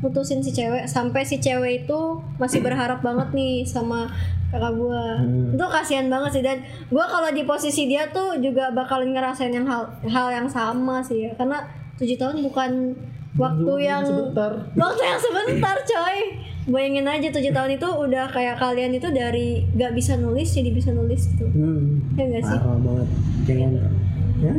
putusin 0.00 0.44
si 0.44 0.52
cewek 0.52 0.84
sampai 0.84 1.24
si 1.24 1.40
cewek 1.40 1.86
itu 1.86 2.00
masih 2.36 2.60
berharap 2.60 3.00
banget 3.00 3.32
nih 3.32 3.64
sama 3.64 4.12
kakak 4.54 4.72
gue 4.72 5.02
Hmm. 5.18 5.50
itu 5.50 5.64
kasihan 5.66 6.06
banget 6.06 6.30
sih 6.30 6.42
dan 6.42 6.62
gue 6.62 7.04
kalau 7.04 7.26
di 7.28 7.42
posisi 7.42 7.90
dia 7.90 8.06
tuh 8.08 8.38
juga 8.38 8.70
bakalan 8.70 9.10
ngerasain 9.10 9.50
yang 9.50 9.66
hal 9.66 9.82
hal 10.06 10.30
yang 10.30 10.46
sama 10.46 11.02
sih 11.02 11.26
ya. 11.26 11.32
Karena 11.34 11.58
tujuh 11.98 12.14
tahun 12.14 12.38
bukan 12.42 12.70
waktu 13.34 13.72
yang 13.82 14.06
sebentar. 14.06 14.50
waktu 14.78 15.02
yang 15.02 15.18
sebentar 15.18 15.76
coy. 15.82 16.18
Bayangin 16.64 17.04
aja 17.04 17.28
tujuh 17.28 17.52
tahun 17.52 17.76
itu 17.76 17.84
udah 17.84 18.24
kayak 18.30 18.56
kalian 18.56 18.96
itu 18.96 19.12
dari 19.12 19.68
gak 19.76 19.92
bisa 19.92 20.16
nulis 20.16 20.48
jadi 20.48 20.70
bisa 20.70 20.96
nulis 20.96 21.28
gitu. 21.28 21.44
Hmm. 21.44 22.00
ya 22.16 22.24
gak 22.30 22.44
sih? 22.46 22.56
Parah 22.56 22.78
banget. 22.80 23.08
Kayak 23.44 23.70
ya 24.40 24.54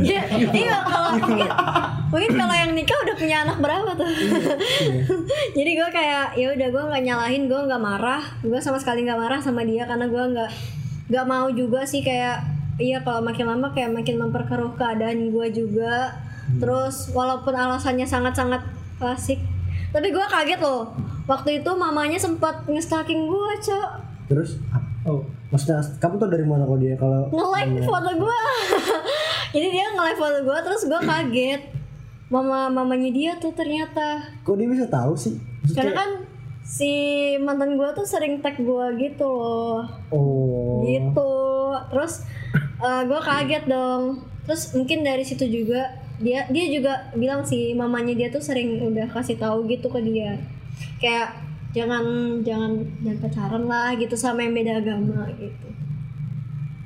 Iya, 0.00 0.22
iya 0.52 0.76
kalau 0.80 1.10
mungkin, 1.20 1.48
mungkin 2.08 2.30
kalau 2.40 2.54
yang 2.56 2.72
nikah 2.72 2.98
udah 3.04 3.16
punya 3.20 3.36
anak 3.44 3.56
berapa 3.60 3.90
tuh? 3.92 4.08
iya. 4.08 5.02
Jadi 5.52 5.70
gue 5.76 5.88
kayak 5.92 6.26
ya 6.40 6.46
udah 6.56 6.68
gue 6.72 6.82
nggak 6.88 7.04
nyalahin, 7.04 7.42
gue 7.46 7.60
nggak 7.68 7.82
marah, 7.82 8.22
gue 8.40 8.56
sama 8.64 8.80
sekali 8.80 9.04
nggak 9.04 9.20
marah 9.20 9.40
sama 9.44 9.62
dia 9.68 9.84
karena 9.84 10.08
gue 10.08 10.24
nggak 10.32 10.50
nggak 11.08 11.26
mau 11.28 11.48
juga 11.52 11.84
sih 11.84 12.00
kayak 12.00 12.40
iya 12.80 13.00
kalau 13.04 13.20
makin 13.20 13.44
lama 13.48 13.72
kayak 13.72 13.92
makin 13.92 14.16
memperkeruh 14.16 14.72
keadaan 14.76 15.28
gue 15.28 15.46
juga. 15.52 16.16
Terus 16.56 17.12
walaupun 17.12 17.52
alasannya 17.52 18.08
sangat-sangat 18.08 18.64
klasik, 18.96 19.36
tapi 19.92 20.08
gue 20.08 20.26
kaget 20.32 20.64
loh. 20.64 20.96
Waktu 21.28 21.60
itu 21.60 21.70
mamanya 21.76 22.16
sempat 22.16 22.64
nge-stalking 22.64 23.28
gue, 23.28 23.50
cok. 23.60 23.90
terus 24.28 24.56
Oh, 25.08 25.24
maksudnya 25.48 25.80
kamu 25.96 26.20
tuh 26.20 26.28
dari 26.28 26.44
mana 26.44 26.68
kok 26.68 26.76
dia 26.76 26.92
kalau 27.00 27.32
nge-like 27.32 27.80
foto 27.80 28.10
gue 28.12 28.38
jadi 29.54 29.66
dia 29.72 29.86
foto 30.16 30.38
gue 30.44 30.58
terus 30.64 30.82
gue 30.84 31.00
kaget. 31.00 31.62
Mama 32.28 32.68
mamanya 32.68 33.08
dia 33.08 33.32
tuh 33.40 33.56
ternyata. 33.56 34.20
Kok 34.44 34.56
dia 34.60 34.68
bisa 34.68 34.86
tahu 34.88 35.16
sih? 35.16 35.40
Karena 35.72 35.92
maksudnya 35.92 35.92
kan 35.96 36.10
si 36.64 36.92
mantan 37.40 37.80
gue 37.80 37.88
tuh 37.96 38.04
sering 38.04 38.44
tag 38.44 38.60
gue 38.60 38.86
gitu 39.00 39.24
loh. 39.24 39.88
Oh. 40.12 40.84
Gitu. 40.84 41.32
Terus 41.88 42.28
gue 42.82 43.20
kaget 43.24 43.64
dong. 43.64 44.24
Terus 44.44 44.76
mungkin 44.76 45.04
dari 45.04 45.24
situ 45.24 45.48
juga 45.48 45.96
dia 46.20 46.44
dia 46.52 46.66
juga 46.68 47.08
bilang 47.14 47.46
sih 47.46 47.72
mamanya 47.72 48.12
dia 48.12 48.28
tuh 48.28 48.42
sering 48.44 48.80
udah 48.84 49.08
kasih 49.08 49.40
tahu 49.40 49.64
gitu 49.64 49.88
ke 49.88 50.00
dia. 50.04 50.36
Kayak 51.00 51.32
jangan 51.72 52.04
jangan 52.44 52.80
jangan 53.04 53.18
pacaran 53.24 53.64
lah 53.68 53.92
gitu 53.96 54.16
sama 54.16 54.44
yang 54.44 54.52
beda 54.56 54.84
agama 54.84 55.28
gitu. 55.36 55.68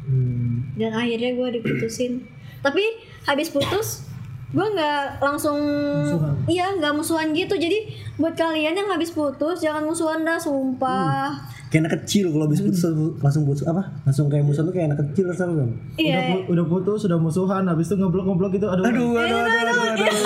Hmm. 0.02 0.74
dan 0.74 0.92
akhirnya 0.98 1.38
gue 1.38 1.48
diputusin 1.62 2.26
tapi 2.62 2.82
habis 3.22 3.50
putus 3.50 4.06
gue 4.48 4.60
nggak 4.62 5.18
langsung 5.18 5.56
Musuhan. 5.56 6.32
iya 6.44 6.66
nggak 6.70 6.92
musuhan 6.92 7.32
gitu 7.32 7.56
jadi 7.56 7.88
buat 8.14 8.32
kalian 8.32 8.76
yang 8.76 8.84
habis 8.86 9.08
putus 9.08 9.58
jangan 9.58 9.80
musuhan 9.80 10.20
dah 10.22 10.36
sumpah 10.36 11.32
kayak 11.66 11.88
anak 11.88 12.04
kecil 12.04 12.28
kalau 12.28 12.44
habis 12.44 12.60
putus 12.60 12.84
langsung 13.18 13.48
putus 13.48 13.64
apa 13.64 13.80
langsung 14.04 14.28
kayak 14.28 14.44
musuh 14.44 14.60
tuh 14.60 14.70
kayak 14.70 14.92
anak 14.92 15.00
kecil 15.02 15.24
rasanya 15.26 15.56
kan 15.56 15.70
iya 15.96 16.12
udah, 16.12 16.22
pu- 16.28 16.46
udah 16.52 16.64
putus, 16.68 16.98
sudah 17.00 17.16
musuhan, 17.16 17.64
habis 17.64 17.88
itu 17.88 17.96
ngeblok-ngeblok 17.96 18.52
itu 18.52 18.66
aduh. 18.68 18.84
aduh 18.84 19.08
aduh 19.16 19.38
aduh 19.40 19.54
aduh, 19.56 19.84
aduh, 19.88 20.04
itu 20.04 20.20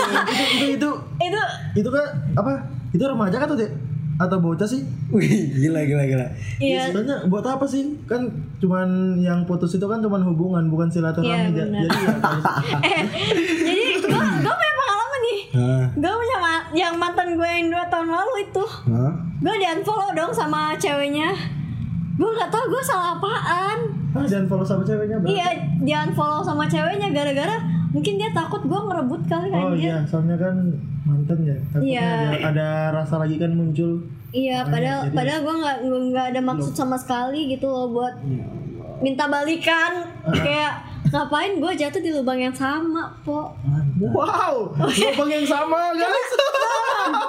itu 0.74 0.74
itu 0.74 0.90
itu 1.22 1.40
itu 1.76 1.88
kan 1.88 2.06
apa? 2.34 2.50
Itu 2.90 3.02
remaja 3.04 3.36
kan 3.36 3.46
tuh, 3.46 3.58
Dek? 3.60 3.70
Atau 4.16 4.38
bocah 4.38 4.64
sih? 4.64 4.80
Wih, 5.14 5.28
gila 5.54 5.80
gila 5.82 6.04
gila 6.04 6.26
iya 6.56 6.88
Sebenarnya 6.88 7.26
buat 7.26 7.44
apa 7.44 7.64
sih? 7.64 7.84
Kan 8.04 8.26
cuman 8.56 8.88
yang 9.18 9.44
putus 9.44 9.72
itu 9.72 9.84
kan 9.84 10.00
cuman 10.00 10.22
hubungan, 10.22 10.66
bukan 10.66 10.88
silaturahmi. 10.88 11.28
Iya, 11.28 11.44
Ja- 11.46 11.52
benar. 11.62 11.80
Jadi 11.82 11.98
ya 11.98 12.12
eh 12.90 13.02
jadi 13.62 13.84
gue 13.98 14.08
gue 14.38 14.54
punya 14.54 14.72
pengalaman 14.74 15.20
nih 15.22 15.38
Hah? 15.52 15.84
gue 15.92 16.12
punya 16.14 16.36
ma- 16.38 16.68
yang 16.72 16.94
mantan 16.94 17.28
gue 17.30 17.44
yang 17.46 17.68
dua 17.68 17.84
tahun 17.86 18.08
lalu 18.08 18.32
itu 18.42 18.64
Hah? 18.86 19.12
gue 19.36 19.54
di 19.54 19.66
unfollow 19.70 20.10
dong 20.12 20.30
sama 20.30 20.72
ceweknya 20.74 21.32
gue 22.14 22.30
nggak 22.30 22.48
tahu 22.48 22.64
gue 22.66 22.82
salah 22.82 23.14
apaan 23.14 23.78
Ah, 24.10 24.24
jangan 24.24 24.48
follow 24.48 24.64
sama 24.64 24.80
ceweknya, 24.80 25.20
Bang. 25.20 25.28
iya 25.28 25.48
di 25.76 25.92
unfollow 25.92 26.40
sama 26.40 26.64
ceweknya 26.64 27.12
gara-gara 27.12 27.60
mungkin 27.96 28.14
dia 28.14 28.28
takut 28.30 28.60
gue 28.60 28.76
ngerebut 28.78 29.22
kali 29.24 29.48
kan 29.48 29.56
Oh 29.58 29.72
dia 29.72 29.80
iya, 29.82 29.96
soalnya 30.04 30.36
kan 30.36 30.54
mantan 31.02 31.38
ya. 31.40 31.56
Takutnya 31.66 31.88
Iya. 31.88 32.08
ada, 32.12 32.36
ada 32.46 32.68
rasa 32.94 33.14
lagi 33.16 33.36
kan 33.36 33.50
muncul. 33.50 34.04
Iya, 34.28 34.58
padahal 34.64 35.00
jadi- 35.02 35.16
padahal 35.16 35.40
gue 35.40 35.54
nggak 35.56 35.76
nggak 36.06 36.26
ada 36.30 36.40
maksud 36.42 36.72
sama 36.72 36.96
sekali 36.96 37.48
gitu 37.48 37.64
loh 37.64 37.88
buat 37.90 38.14
minta 38.98 39.24
balikan. 39.26 40.04
Kayak 40.28 40.72
ngapain 41.06 41.56
gue 41.56 41.72
jatuh 41.74 41.98
di 41.98 42.10
lubang 42.10 42.36
yang 42.36 42.52
sama, 42.52 43.16
po? 43.22 43.54
Wow, 43.96 44.76
lubang 44.76 45.30
yang 45.32 45.46
sama, 45.46 45.94
guys. 45.94 46.30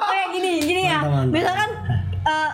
Kayak 0.04 0.28
gini, 0.34 0.52
gini 0.60 0.84
ya. 0.86 1.00
Misalkan 1.26 1.70
eh 2.26 2.52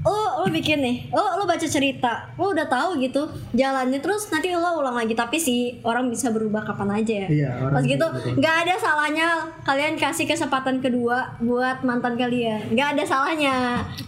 lo 0.00 0.44
lo 0.44 0.46
bikin 0.48 0.80
nih, 0.80 0.96
lo 1.12 1.36
lo 1.36 1.44
baca 1.44 1.66
cerita, 1.68 2.32
lo 2.40 2.56
udah 2.56 2.64
tahu 2.64 2.96
gitu 3.04 3.28
jalannya 3.52 4.00
terus 4.00 4.32
nanti 4.32 4.48
lo 4.56 4.80
ulang 4.80 4.96
lagi 4.96 5.12
tapi 5.12 5.36
sih 5.36 5.76
orang 5.84 6.08
bisa 6.08 6.32
berubah 6.32 6.64
kapan 6.64 7.04
aja 7.04 7.14
ya. 7.26 7.28
Iya, 7.28 7.50
orang 7.60 7.74
Pas 7.76 7.84
gitu 7.84 8.06
nggak 8.40 8.56
ada 8.64 8.74
salahnya 8.80 9.28
kalian 9.66 10.00
kasih 10.00 10.24
kesempatan 10.24 10.80
kedua 10.80 11.36
buat 11.44 11.84
mantan 11.84 12.16
kalian. 12.16 12.72
Nggak 12.72 12.88
ada 12.96 13.04
salahnya 13.04 13.54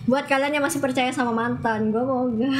buat 0.08 0.24
kalian 0.24 0.56
yang 0.56 0.64
masih 0.64 0.80
percaya 0.80 1.12
sama 1.12 1.32
mantan. 1.36 1.92
Gue 1.92 2.00
mau 2.00 2.24
gak. 2.32 2.54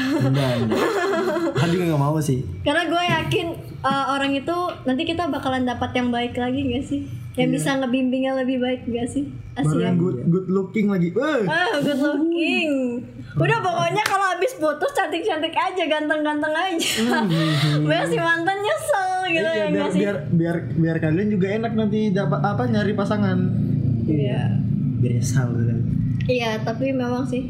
kan 1.56 1.68
juga 1.72 1.84
nggak 1.88 2.02
mau 2.02 2.16
sih 2.20 2.44
Karena 2.60 2.84
gue 2.86 3.02
yakin 3.02 3.46
uh, 3.82 4.14
orang 4.14 4.36
itu 4.36 4.56
nanti 4.84 5.02
kita 5.08 5.28
bakalan 5.32 5.64
dapat 5.64 5.90
yang 5.96 6.12
baik 6.12 6.36
lagi 6.36 6.60
gak 6.68 6.84
sih? 6.84 7.21
Yang 7.32 7.48
bisa 7.56 7.70
ngebimbingnya 7.76 8.32
lebih 8.36 8.60
baik 8.60 8.84
gak 8.84 9.08
sih? 9.08 9.24
Asyik. 9.52 9.80
yang 9.80 9.96
good, 9.96 10.20
good 10.28 10.48
looking 10.48 10.88
lagi. 10.88 11.08
Eh, 11.08 11.40
Ah, 11.44 11.76
good 11.78 11.96
looking. 11.96 13.00
Udah 13.34 13.58
pokoknya 13.58 14.04
kalau 14.04 14.26
habis 14.28 14.52
putus 14.54 14.92
cantik-cantik 14.92 15.50
aja, 15.50 15.84
ganteng-ganteng 15.86 16.52
aja. 16.52 16.90
Biar 17.88 18.04
si 18.04 18.16
mantan 18.16 18.58
nyesel 18.58 19.08
gitu 19.28 19.48
iya, 19.48 19.52
ya 19.54 19.66
biar, 19.66 19.76
gak 19.78 19.90
sih? 19.90 20.00
biar 20.00 20.16
biar 20.28 20.56
biar 20.74 20.96
kalian 20.98 21.28
juga 21.30 21.46
enak 21.50 21.72
nanti 21.72 22.00
dapat 22.10 22.40
apa 22.42 22.62
nyari 22.66 22.92
pasangan. 22.92 23.38
Iya. 24.02 24.40
biar 24.98 25.12
nyesal 25.14 25.46
gitu 25.52 25.64
kan 25.66 25.80
Iya, 26.24 26.50
tapi 26.60 26.92
memang 26.92 27.24
sih 27.24 27.48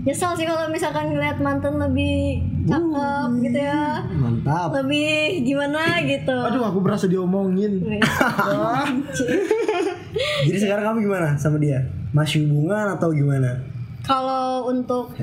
nyesal 0.00 0.32
sih 0.32 0.44
kalau 0.44 0.66
misalkan 0.68 1.12
ngeliat 1.12 1.38
mantan 1.38 1.76
lebih 1.76 2.40
cakep 2.70 3.30
gitu 3.44 3.58
ya. 3.58 3.84
mantap 4.14 4.68
Lebih 4.80 5.42
gimana 5.42 5.82
gitu. 6.06 6.36
Aduh, 6.38 6.62
aku 6.64 6.78
berasa 6.80 7.10
diomongin. 7.10 7.82
Jadi 10.46 10.58
sekarang 10.58 10.84
kamu 10.94 10.98
gimana 11.10 11.28
sama 11.38 11.58
dia 11.58 11.86
masih 12.10 12.46
hubungan 12.46 12.98
atau 12.98 13.14
gimana 13.14 13.62
Kalau 14.02 14.66
untuk 14.66 15.14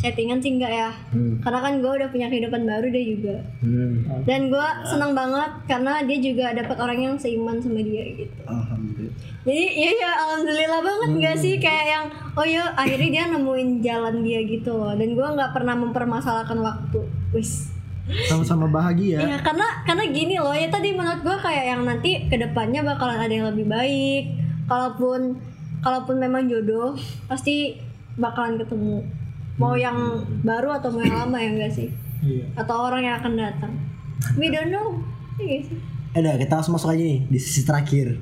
chattingan 0.00 0.40
sih 0.40 0.56
enggak 0.56 0.72
ya. 0.72 0.90
Hmm. 1.12 1.36
Karena 1.44 1.60
kan 1.60 1.72
gue 1.84 1.92
udah 1.92 2.08
punya 2.08 2.26
kehidupan 2.32 2.64
baru 2.64 2.88
dia 2.88 3.04
juga. 3.04 3.36
hmm. 3.60 4.24
Dan 4.24 4.48
gue 4.48 4.66
senang 4.88 5.12
banget 5.12 5.50
karena 5.68 6.00
dia 6.08 6.18
juga 6.18 6.56
dapat 6.56 6.76
orang 6.80 6.98
yang 6.98 7.14
seiman 7.20 7.60
sama 7.60 7.84
dia 7.84 8.04
gitu. 8.16 8.40
alhamdulillah 8.48 9.14
Jadi 9.44 9.64
iya 9.76 9.90
ya 9.92 10.10
alhamdulillah 10.24 10.80
banget 10.80 11.10
nggak 11.20 11.36
sih 11.36 11.54
kayak 11.60 11.86
yang 11.88 12.04
oh 12.36 12.46
ya 12.48 12.72
akhirnya 12.76 13.08
dia 13.08 13.24
nemuin 13.36 13.68
jalan 13.84 14.16
dia 14.24 14.40
gitu 14.48 14.72
loh. 14.72 14.96
Dan 14.96 15.12
gue 15.12 15.28
nggak 15.36 15.52
pernah 15.52 15.76
mempermasalahkan 15.76 16.58
waktu. 16.58 17.00
Wis. 17.36 17.70
sama-sama 18.26 18.66
bahagia. 18.66 19.22
Iya 19.22 19.38
karena 19.38 19.86
karena 19.86 20.04
gini 20.10 20.34
loh 20.34 20.50
ya 20.50 20.66
tadi 20.66 20.90
menurut 20.90 21.22
gue 21.22 21.36
kayak 21.46 21.64
yang 21.76 21.86
nanti 21.86 22.26
ke 22.26 22.42
depannya 22.42 22.82
bakalan 22.82 23.22
ada 23.22 23.30
yang 23.30 23.46
lebih 23.54 23.70
baik. 23.70 24.24
Kalaupun 24.66 25.38
kalaupun 25.78 26.16
memang 26.18 26.50
jodoh 26.50 26.98
pasti 27.30 27.78
bakalan 28.18 28.58
ketemu. 28.58 29.06
Mau 29.60 29.76
yang 29.76 30.24
baru 30.40 30.80
atau 30.80 30.88
mau 30.88 31.04
yang 31.04 31.28
lama 31.28 31.36
ya 31.36 31.48
enggak 31.52 31.72
sih? 31.76 31.92
Iya. 32.24 32.48
Atau 32.56 32.80
orang 32.80 33.04
yang 33.04 33.20
akan 33.20 33.32
datang. 33.36 33.72
We 34.40 34.48
don't 34.48 34.72
know. 34.72 35.04
Iya 35.36 35.68
sih. 35.68 35.76
Eh 36.16 36.20
dah, 36.24 36.40
kita 36.40 36.56
langsung 36.56 36.74
masuk 36.80 36.96
aja 36.96 37.04
nih 37.04 37.28
di 37.28 37.38
sisi 37.38 37.68
terakhir. 37.68 38.16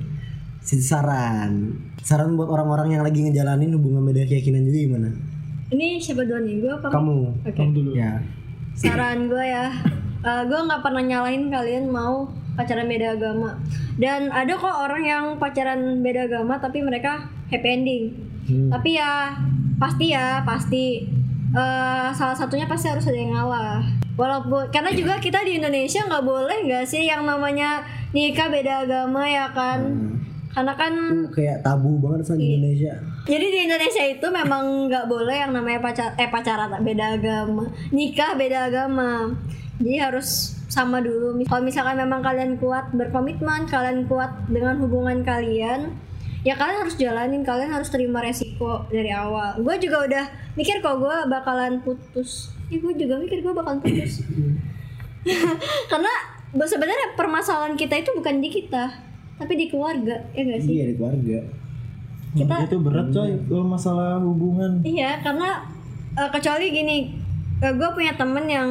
Sisi 0.59 0.83
saran. 0.83 1.79
Saran 2.03 2.35
buat 2.35 2.51
orang-orang 2.51 2.99
yang 2.99 3.03
lagi 3.07 3.23
ngejalanin 3.23 3.71
hubungan 3.79 4.03
beda 4.03 4.27
keyakinan 4.27 4.67
juga 4.67 4.79
gimana? 4.83 5.09
Ini 5.71 6.01
siapa 6.03 6.27
duluan 6.27 6.43
nih? 6.43 6.55
Gue 6.59 6.73
apa? 6.75 6.87
Kamu. 6.91 7.17
Oke. 7.47 7.55
Kamu 7.55 7.71
dulu. 7.71 7.91
Ya. 7.95 8.19
Saran 8.75 9.27
gue 9.27 9.43
ya, 9.43 9.71
gue 10.23 10.59
nggak 10.59 10.81
pernah 10.83 11.03
nyalahin 11.03 11.51
kalian 11.51 11.91
mau 11.91 12.31
pacaran 12.55 12.87
beda 12.87 13.15
agama. 13.15 13.59
Dan 13.99 14.31
ada 14.31 14.55
kok 14.55 14.75
orang 14.87 15.03
yang 15.03 15.23
pacaran 15.35 15.99
beda 15.99 16.31
agama 16.31 16.59
tapi 16.59 16.79
mereka 16.79 17.27
happy 17.51 17.69
ending. 17.71 18.03
Hmm. 18.47 18.71
Tapi 18.71 18.95
ya 18.95 19.35
pasti 19.79 20.15
ya 20.15 20.43
pasti 20.47 21.07
eh, 21.53 22.09
salah 22.13 22.35
satunya 22.37 22.65
pasti 22.69 22.89
harus 22.89 23.05
ada 23.07 23.17
yang 23.17 23.33
ngalah. 23.33 23.81
Walaupun 24.19 24.67
karena 24.69 24.91
juga 24.91 25.15
kita 25.17 25.39
di 25.47 25.57
Indonesia 25.57 26.03
nggak 26.03 26.25
boleh 26.27 26.67
nggak 26.67 26.83
sih 26.83 27.07
yang 27.07 27.23
namanya 27.23 27.81
nikah 28.11 28.51
beda 28.51 28.83
agama 28.83 29.23
ya 29.23 29.47
kan? 29.55 29.79
Karena 30.49 30.73
kan 30.75 30.91
Itu 30.91 31.29
kayak 31.31 31.61
tabu 31.61 32.01
banget 32.01 32.25
sama 32.25 32.41
di 32.41 32.57
Indonesia. 32.57 32.93
jadi 33.29 33.45
di 33.47 33.59
Indonesia 33.69 34.03
itu 34.03 34.27
memang 34.33 34.89
nggak 34.89 35.05
boleh 35.05 35.37
yang 35.37 35.53
namanya 35.53 35.79
pacar 35.79 36.17
eh 36.17 36.25
pacaran 36.27 36.73
beda 36.81 37.15
agama, 37.21 37.69
nikah 37.93 38.33
beda 38.33 38.67
agama. 38.67 39.29
Jadi 39.79 39.95
harus 39.95 40.59
sama 40.67 40.99
dulu. 40.99 41.39
Kalau 41.47 41.63
misalkan 41.63 41.95
memang 41.95 42.19
kalian 42.19 42.59
kuat 42.59 42.91
berkomitmen, 42.91 43.69
kalian 43.71 44.05
kuat 44.11 44.35
dengan 44.51 44.75
hubungan 44.83 45.23
kalian, 45.23 45.95
ya 46.41 46.55
kalian 46.55 46.87
harus 46.87 46.95
jalanin, 46.95 47.43
kalian 47.43 47.71
harus 47.71 47.91
terima 47.91 48.23
resiko 48.23 48.87
dari 48.87 49.11
awal. 49.11 49.59
Gue 49.59 49.75
juga 49.77 50.07
udah 50.07 50.25
mikir 50.55 50.79
kok 50.79 50.95
gue 50.99 51.15
bakalan 51.27 51.83
putus. 51.83 52.55
Ya 52.71 52.79
gue 52.79 52.93
juga 52.95 53.19
mikir 53.19 53.43
gue 53.43 53.53
bakalan 53.53 53.79
putus. 53.83 54.23
Karena 55.91 56.13
sebenarnya 56.55 57.13
permasalahan 57.19 57.75
kita 57.75 57.99
itu 57.99 58.15
bukan 58.15 58.39
di 58.39 58.49
kita, 58.49 58.89
tapi 59.35 59.53
di 59.59 59.65
keluarga, 59.67 60.25
ya 60.31 60.41
gak 60.47 60.61
sih? 60.63 60.71
Iya 60.79 60.85
di 60.89 60.95
keluarga. 60.95 61.39
Kita- 62.29 62.61
itu 62.69 62.77
berat 62.77 63.07
coy 63.09 63.31
kalau 63.49 63.65
masalah 63.65 64.21
hubungan. 64.21 64.85
Iya, 64.85 65.19
karena 65.25 65.65
eh, 66.13 66.29
kecuali 66.29 66.69
gini, 66.69 66.97
gue 67.59 67.89
punya 67.91 68.13
temen 68.15 68.45
yang 68.47 68.69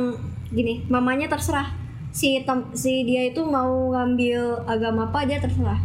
gini, 0.48 0.86
mamanya 0.88 1.28
terserah 1.28 1.74
si 2.08 2.40
tem- 2.42 2.72
si 2.72 3.04
dia 3.04 3.28
itu 3.28 3.44
mau 3.44 3.92
ngambil 3.92 4.64
agama 4.64 5.12
apa 5.12 5.28
dia 5.28 5.38
terserah. 5.38 5.76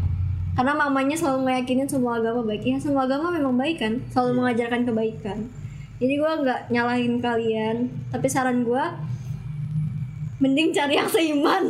Karena 0.54 0.74
mamanya 0.76 1.14
selalu 1.14 1.40
meyakinin 1.44 1.86
semua 1.86 2.18
agama 2.18 2.42
baik. 2.44 2.62
Ya 2.64 2.78
semua 2.78 3.04
agama 3.04 3.30
memang 3.30 3.56
baik 3.56 3.78
kan, 3.78 3.94
selalu 4.08 4.32
mengajarkan 4.40 4.82
kebaikan. 4.84 5.38
Jadi 5.98 6.14
gue 6.14 6.32
nggak 6.38 6.62
nyalahin 6.70 7.18
kalian, 7.18 7.76
tapi 8.08 8.28
saran 8.28 8.62
gue 8.62 8.84
mending 10.38 10.70
cari 10.70 10.94
yang 10.94 11.08
seiman. 11.08 11.64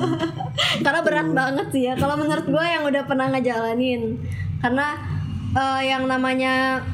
Karena 0.84 1.00
berat 1.00 1.28
banget 1.30 1.66
sih 1.70 1.82
ya. 1.84 1.94
Kalau 1.94 2.14
menurut 2.14 2.44
gue 2.44 2.64
yang 2.64 2.84
udah 2.84 3.02
pernah 3.04 3.26
ngejalanin, 3.28 4.20
karena 4.58 4.86
eh, 5.50 5.82
yang 5.86 6.04
namanya 6.04 6.84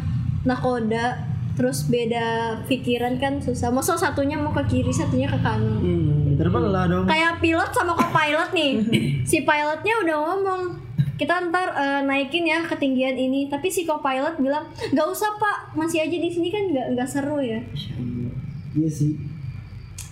nakoda 0.42 1.28
terus 1.52 1.84
beda 1.84 2.24
pikiran 2.64 3.20
kan 3.20 3.36
susah 3.38 3.68
masa 3.68 3.92
satunya 3.92 4.34
mau 4.34 4.50
ke 4.52 4.64
kiri 4.66 4.88
satunya 4.88 5.28
ke 5.28 5.36
kanan 5.36 5.78
Hmm, 5.78 6.32
terbelah 6.34 6.88
dong. 6.88 7.04
kayak 7.04 7.38
pilot 7.38 7.70
sama 7.70 7.92
co-pilot 7.92 8.50
nih 8.50 8.72
si 9.28 9.44
pilotnya 9.44 9.94
udah 10.00 10.16
ngomong 10.18 10.62
kita 11.22 11.34
ntar 11.48 11.68
eh, 11.70 12.00
naikin 12.02 12.42
ya 12.42 12.58
ketinggian 12.62 13.14
ini 13.14 13.46
tapi 13.46 13.68
si 13.68 13.82
co-pilot 13.82 14.34
bilang 14.36 14.64
nggak 14.90 15.06
usah 15.06 15.30
pak 15.36 15.70
masih 15.72 16.02
aja 16.02 16.16
di 16.16 16.26
sini 16.26 16.48
kan 16.48 16.66
nggak 16.66 16.86
nggak 16.92 17.06
seru 17.06 17.38
ya 17.38 17.62
Iya 18.72 18.88
sih. 18.88 19.12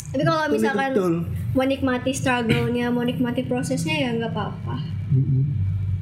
tapi 0.09 0.21
kalau 0.21 0.45
Betul, 0.45 0.55
misalkan 0.55 0.91
betul. 0.93 1.15
mau 1.53 1.65
nikmati 1.65 2.11
struggle-nya 2.11 2.87
mau 2.89 3.03
nikmati 3.03 3.43
prosesnya 3.43 3.97
ya 3.97 4.09
nggak 4.13 4.31
apa-apa 4.31 4.77
Mm-mm. 5.11 5.43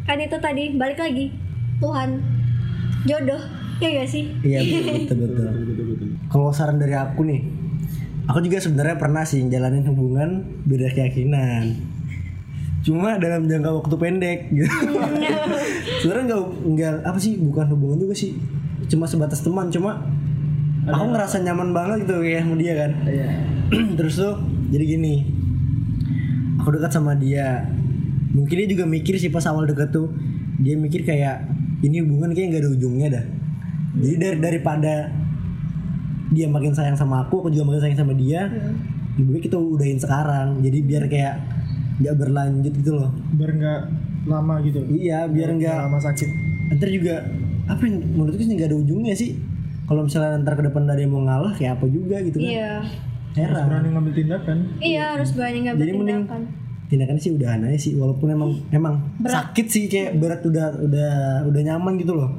kan 0.02 0.16
itu 0.16 0.36
tadi 0.36 0.74
balik 0.74 0.98
lagi 0.98 1.32
Tuhan 1.78 2.18
jodoh 3.04 3.38
ya 3.78 3.88
gak 3.94 4.08
sih 4.08 4.26
Iya 4.42 4.60
betul 5.06 5.16
betul 5.22 5.46
betul. 5.86 6.08
Kalau 6.26 6.50
saran 6.50 6.76
dari 6.76 6.92
aku 6.92 7.22
nih, 7.22 7.40
aku 8.26 8.42
juga 8.42 8.58
sebenarnya 8.58 8.96
pernah 8.96 9.22
sih 9.22 9.40
jalanin 9.46 9.86
hubungan 9.86 10.30
beda 10.64 10.90
keyakinan. 10.90 11.78
Cuma 12.88 13.21
dalam 13.21 13.45
jangka 13.45 13.68
waktu 13.68 13.95
pendek 14.00 14.49
gitu. 14.49 14.64
sebenarnya 16.00 16.25
nggak 16.33 16.42
nggak 16.73 16.92
apa 17.04 17.18
sih 17.21 17.37
bukan 17.37 17.68
hubungan 17.76 18.09
juga 18.09 18.16
sih. 18.16 18.33
Cuma 18.88 19.04
sebatas 19.04 19.45
teman. 19.45 19.68
Cuma 19.68 20.09
aku 20.88 21.04
ngerasa 21.12 21.45
nyaman 21.45 21.76
banget 21.76 22.09
gitu 22.09 22.25
kayak 22.25 22.49
sama 22.49 22.57
dia 22.57 22.73
kan. 22.80 22.90
Iya. 23.04 23.28
Terus 24.00 24.14
tuh 24.16 24.40
jadi 24.73 24.85
gini. 24.88 25.14
Aku 26.64 26.73
dekat 26.73 26.97
sama 26.97 27.12
dia. 27.12 27.68
Mungkin 28.33 28.57
dia 28.64 28.68
juga 28.73 28.88
mikir 28.88 29.21
sih 29.21 29.28
pas 29.28 29.45
awal 29.45 29.68
deket 29.68 29.92
tuh. 29.92 30.09
Dia 30.57 30.73
mikir 30.80 31.04
kayak 31.04 31.45
ini 31.85 32.00
hubungan 32.00 32.33
kayak 32.33 32.57
nggak 32.57 32.62
ada 32.64 32.71
ujungnya 32.73 33.09
dah. 33.21 33.25
Jadi 34.00 34.16
dari 34.16 34.37
daripada 34.40 35.12
dia 36.33 36.49
makin 36.49 36.73
sayang 36.73 36.97
sama 36.97 37.28
aku, 37.28 37.45
aku 37.45 37.49
juga 37.52 37.68
makin 37.68 37.85
sayang 37.85 38.00
sama 38.00 38.16
dia. 38.16 38.49
Lebih 39.21 39.28
baik 39.28 39.45
kita 39.52 39.61
udahin 39.61 40.00
sekarang. 40.00 40.64
Jadi 40.64 40.78
biar 40.80 41.04
kayak 41.04 41.57
nggak 41.98 42.14
berlanjut 42.14 42.72
gitu 42.74 42.92
loh. 42.94 43.10
Biar 43.34 43.50
nggak 43.54 43.80
lama 44.26 44.54
gitu. 44.62 44.80
Iya, 44.86 45.26
biar 45.26 45.50
nggak 45.54 45.76
lama 45.86 45.98
sakit. 45.98 46.28
ntar 46.68 46.88
juga 46.92 47.24
apa 47.64 47.80
yang 47.84 48.04
menurutku 48.12 48.44
sih 48.44 48.54
nggak 48.54 48.68
ada 48.70 48.78
ujungnya 48.78 49.14
sih. 49.14 49.36
Kalau 49.88 50.04
misalnya 50.04 50.38
ntar 50.40 50.54
ke 50.54 50.62
depan 50.68 50.84
ada 50.84 51.00
yang 51.00 51.12
mau 51.12 51.24
ngalah 51.24 51.52
kayak 51.56 51.80
apa 51.80 51.86
juga 51.88 52.20
gitu 52.20 52.38
kan. 52.38 52.48
iya 52.48 52.72
Harus 53.28 53.44
Heran. 53.54 53.64
berani 53.70 53.88
ngambil 53.94 54.12
tindakan. 54.16 54.56
iya 54.82 55.04
harus 55.14 55.30
berani 55.32 55.58
ngambil 55.62 55.80
Jadi 55.84 55.92
mending 55.94 56.18
tindakan 56.24 56.42
tindakan 56.88 57.16
sih 57.20 57.30
udahan 57.36 57.60
aja 57.68 57.78
sih 57.78 57.92
walaupun 58.00 58.32
emang 58.32 58.50
emang 58.72 58.94
sakit 59.20 59.66
sih 59.68 59.84
kayak 59.86 60.16
berat 60.16 60.40
udah 60.40 60.72
udah 60.80 61.12
udah 61.44 61.60
nyaman 61.62 62.00
gitu 62.00 62.16
loh 62.16 62.32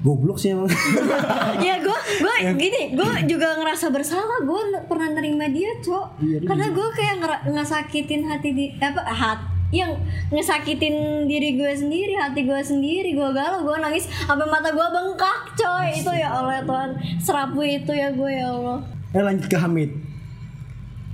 goblok 0.00 0.36
sih 0.36 0.52
emang. 0.52 0.68
Ya 1.66 1.76
gue 1.76 1.98
gue 2.20 2.34
gini 2.56 2.96
gue 2.96 3.10
juga 3.28 3.56
ngerasa 3.56 3.92
bersalah. 3.92 4.40
Gue 4.42 4.60
pernah 4.84 5.12
nerima 5.12 5.46
dia 5.46 5.76
cok. 5.78 6.20
Karena 6.46 6.66
gue 6.72 6.88
kayak 6.92 7.16
ngesakitin 7.46 8.24
hati 8.24 8.50
di 8.52 8.64
apa 8.80 9.04
hat 9.04 9.40
yang 9.70 9.94
ngesakitin 10.34 11.24
diri 11.30 11.54
gue 11.54 11.70
sendiri 11.70 12.16
hati 12.16 12.42
gue 12.42 12.60
sendiri. 12.60 13.12
Gue 13.12 13.30
galau 13.30 13.62
gue 13.62 13.76
nangis 13.76 14.08
sampai 14.24 14.48
mata 14.48 14.72
gue 14.72 14.86
bengkak 14.88 15.38
coy. 15.54 15.88
Itu 15.92 16.10
ya 16.10 16.32
Allah 16.32 16.58
ya 16.58 16.64
Tuhan. 16.64 16.90
Serapu 17.20 17.60
itu 17.60 17.92
ya 17.92 18.08
gue 18.10 18.30
ya 18.30 18.46
Allah. 18.50 18.78
Eh 19.12 19.22
lanjut 19.22 19.46
ke 19.46 19.58
Hamid. 19.58 19.90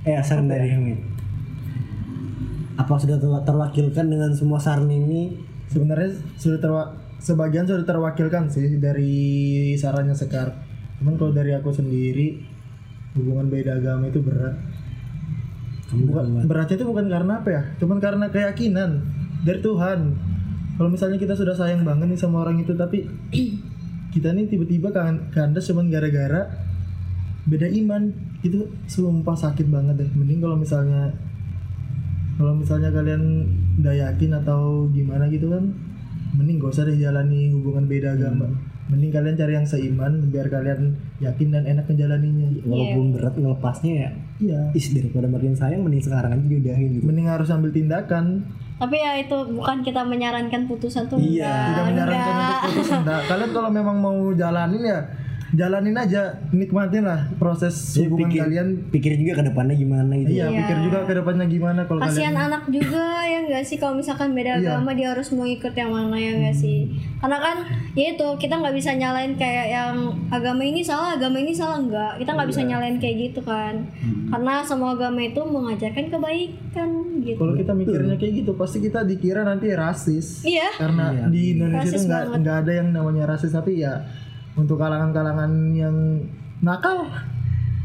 Eh 0.07 0.15
saran 0.23 0.47
dari 0.47 0.71
Hamid. 0.71 0.99
Apa 2.77 2.93
sudah 2.95 3.17
ter- 3.17 3.43
terwakilkan 3.43 4.05
dengan 4.05 4.31
semua 4.31 4.61
saran 4.61 4.87
ini? 4.87 5.33
Sebenarnya 5.67 6.13
sudah 6.39 6.61
sebagian 7.27 7.67
sudah 7.67 7.83
terwakilkan 7.83 8.47
sih 8.47 8.79
dari 8.79 9.75
sarannya 9.75 10.15
Sekar. 10.15 10.55
Cuman 11.03 11.19
kalau 11.19 11.35
dari 11.35 11.51
aku 11.51 11.75
sendiri 11.75 12.39
hubungan 13.19 13.51
beda 13.51 13.83
agama 13.83 14.07
itu 14.07 14.23
berat. 14.23 14.55
kamu 15.87 16.03
Bukan, 16.11 16.23
beratnya 16.47 16.75
itu 16.79 16.87
bukan 16.87 17.05
karena 17.07 17.33
apa 17.43 17.49
ya? 17.51 17.61
Cuman 17.83 17.99
karena 17.99 18.31
keyakinan 18.31 19.03
dari 19.43 19.59
Tuhan. 19.59 19.99
Kalau 20.77 20.89
misalnya 20.93 21.17
kita 21.17 21.33
sudah 21.33 21.57
sayang 21.57 21.81
banget 21.83 22.05
nih 22.05 22.19
sama 22.19 22.45
orang 22.45 22.61
itu 22.61 22.71
tapi 22.77 23.03
kita 24.13 24.31
nih 24.31 24.47
tiba-tiba 24.47 24.93
kan 24.93 25.27
kandas 25.33 25.67
cuman 25.67 25.89
gara-gara 25.89 26.47
beda 27.47 27.67
iman 27.71 28.11
itu 28.43 28.67
sumpah 28.87 29.35
sakit 29.35 29.67
banget 29.67 29.95
deh. 29.99 30.09
Mending 30.15 30.39
kalau 30.43 30.55
misalnya 30.59 31.11
kalau 32.37 32.53
misalnya 32.53 32.93
kalian 32.93 33.49
udah 33.81 33.95
yakin 33.95 34.31
atau 34.37 34.85
gimana 34.93 35.25
gitu 35.31 35.49
kan 35.49 35.73
mending 36.37 36.61
gak 36.61 36.71
usah 36.71 36.85
deh 36.85 36.95
jalani 36.95 37.49
hubungan 37.49 37.83
beda 37.83 38.13
agama. 38.13 38.45
Mending 38.87 39.11
kalian 39.11 39.35
cari 39.35 39.53
yang 39.53 39.65
seiman 39.65 40.31
biar 40.31 40.47
kalian 40.47 40.95
yakin 41.19 41.47
dan 41.49 41.63
enak 41.65 41.83
menjalaninya. 41.85 42.47
walaupun 42.63 43.05
berat 43.11 43.35
ngelepasnya 43.35 43.93
ya 43.97 44.09
Iya. 44.37 44.61
is 44.71 44.87
daripada 44.89 45.25
makin 45.25 45.51
sayang 45.51 45.81
mending 45.81 45.99
sekarang 45.99 46.31
aja 46.31 46.45
diudahin 46.45 46.87
gitu 46.93 47.03
Mending 47.03 47.27
harus 47.27 47.49
ambil 47.49 47.73
tindakan 47.73 48.45
tapi 48.77 48.95
ya 48.95 49.17
itu 49.17 49.33
bukan 49.49 49.81
kita 49.81 50.05
menyarankan 50.05 50.69
putusan 50.69 51.09
tuh 51.09 51.17
Iya. 51.17 51.25
enggak, 51.43 51.65
tidak 51.67 51.85
menyarankan 51.89 52.21
enggak. 52.29 52.47
untuk 52.53 52.69
putus 52.69 52.89
enggak. 52.93 53.21
Kalian 53.25 53.49
kalau 53.51 53.69
memang 53.73 53.97
mau 53.97 54.17
jalanin 54.31 54.83
ya 54.85 54.99
jalanin 55.57 55.97
aja, 55.97 56.21
nikmatin 56.51 57.01
lah 57.01 57.25
proses 57.35 57.73
Jadi 57.91 58.05
hubungan 58.05 58.29
pikir, 58.29 58.41
kalian. 58.43 58.67
pikir 58.87 59.11
juga 59.17 59.33
ke 59.33 59.43
depannya 59.43 59.73
gimana 59.75 60.11
gitu 60.15 60.29
Iya, 60.31 60.45
Iya. 60.45 60.59
pikir 60.59 60.77
juga 60.85 60.97
ke 61.01 61.13
depannya 61.15 61.45
gimana 61.47 61.81
kalau 61.83 61.99
kasihan 61.99 62.29
kalian. 62.31 62.47
anak 62.47 62.63
juga 62.69 63.03
ya 63.23 63.37
enggak 63.41 63.63
sih 63.63 63.75
kalau 63.75 63.95
misalkan 63.95 64.31
beda 64.31 64.53
Iya. 64.53 64.77
agama 64.77 64.93
dia 64.93 65.07
harus 65.09 65.27
mau 65.31 65.43
ikut 65.43 65.73
yang 65.73 65.89
mana 65.89 66.13
ya 66.15 66.31
enggak 66.31 66.55
sih 66.55 66.79
karena 67.17 67.37
kan 67.39 67.57
ya 67.91 68.13
itu 68.13 68.27
kita 68.37 68.53
nggak 68.55 68.75
bisa 68.75 68.91
nyalain 68.93 69.33
kayak 69.33 69.67
yang 69.67 69.93
agama 70.29 70.61
ini 70.61 70.79
salah 70.79 71.09
agama 71.11 71.35
ini 71.35 71.49
salah 71.51 71.77
enggak 71.79 72.11
kita 72.15 72.29
nggak 72.31 72.47
bisa 72.47 72.61
Iya. 72.61 72.69
nyalain 72.69 72.97
kayak 72.97 73.15
gitu 73.25 73.41
kan 73.41 73.73
Hmm. 73.97 74.29
karena 74.29 74.53
semua 74.61 74.93
agama 74.93 75.19
itu 75.19 75.41
mengajarkan 75.41 76.05
kebaikan 76.07 76.89
gitu 77.19 77.39
Kalau 77.39 77.55
kita 77.55 77.73
mikirnya 77.73 78.15
kayak 78.15 78.33
gitu, 78.37 78.51
pasti 78.53 78.77
kita 78.79 79.01
dikira 79.01 79.41
nanti 79.41 79.73
rasis. 79.73 80.43
iya 80.43 80.69
Karena 80.71 81.09
Iya. 81.09 81.25
di 81.27 81.41
Indonesia 81.51 81.89
Rasis 81.89 82.03
itu 82.03 82.13
banget. 82.13 82.37
nggak 82.37 82.57
ada 82.59 82.71
yang 82.73 82.87
namanya 82.91 83.23
rasis, 83.25 83.51
tapi 83.51 83.71
ya 83.79 84.05
untuk 84.57 84.75
kalangan-kalangan 84.75 85.51
yang 85.71 85.95
nakal 86.59 87.05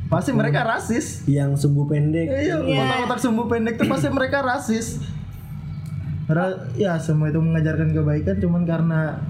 pasti 0.08 0.32
mereka 0.32 0.60
rasis. 0.62 1.24
yang 1.26 1.52
sumbu 1.54 1.84
pendek 1.84 2.28
Iya, 2.28 2.58
otak-otak 2.58 3.18
sumbu 3.18 3.44
pendek 3.46 3.76
tuh 3.76 3.86
pasti 3.86 4.08
mereka 4.08 4.40
rasis. 4.40 5.00
Karena 6.24 6.48
ya 6.74 6.96
semua 6.96 7.28
itu 7.28 7.38
mengajarkan 7.38 7.92
kebaikan 7.92 8.36
cuman 8.38 8.62
karena 8.62 9.20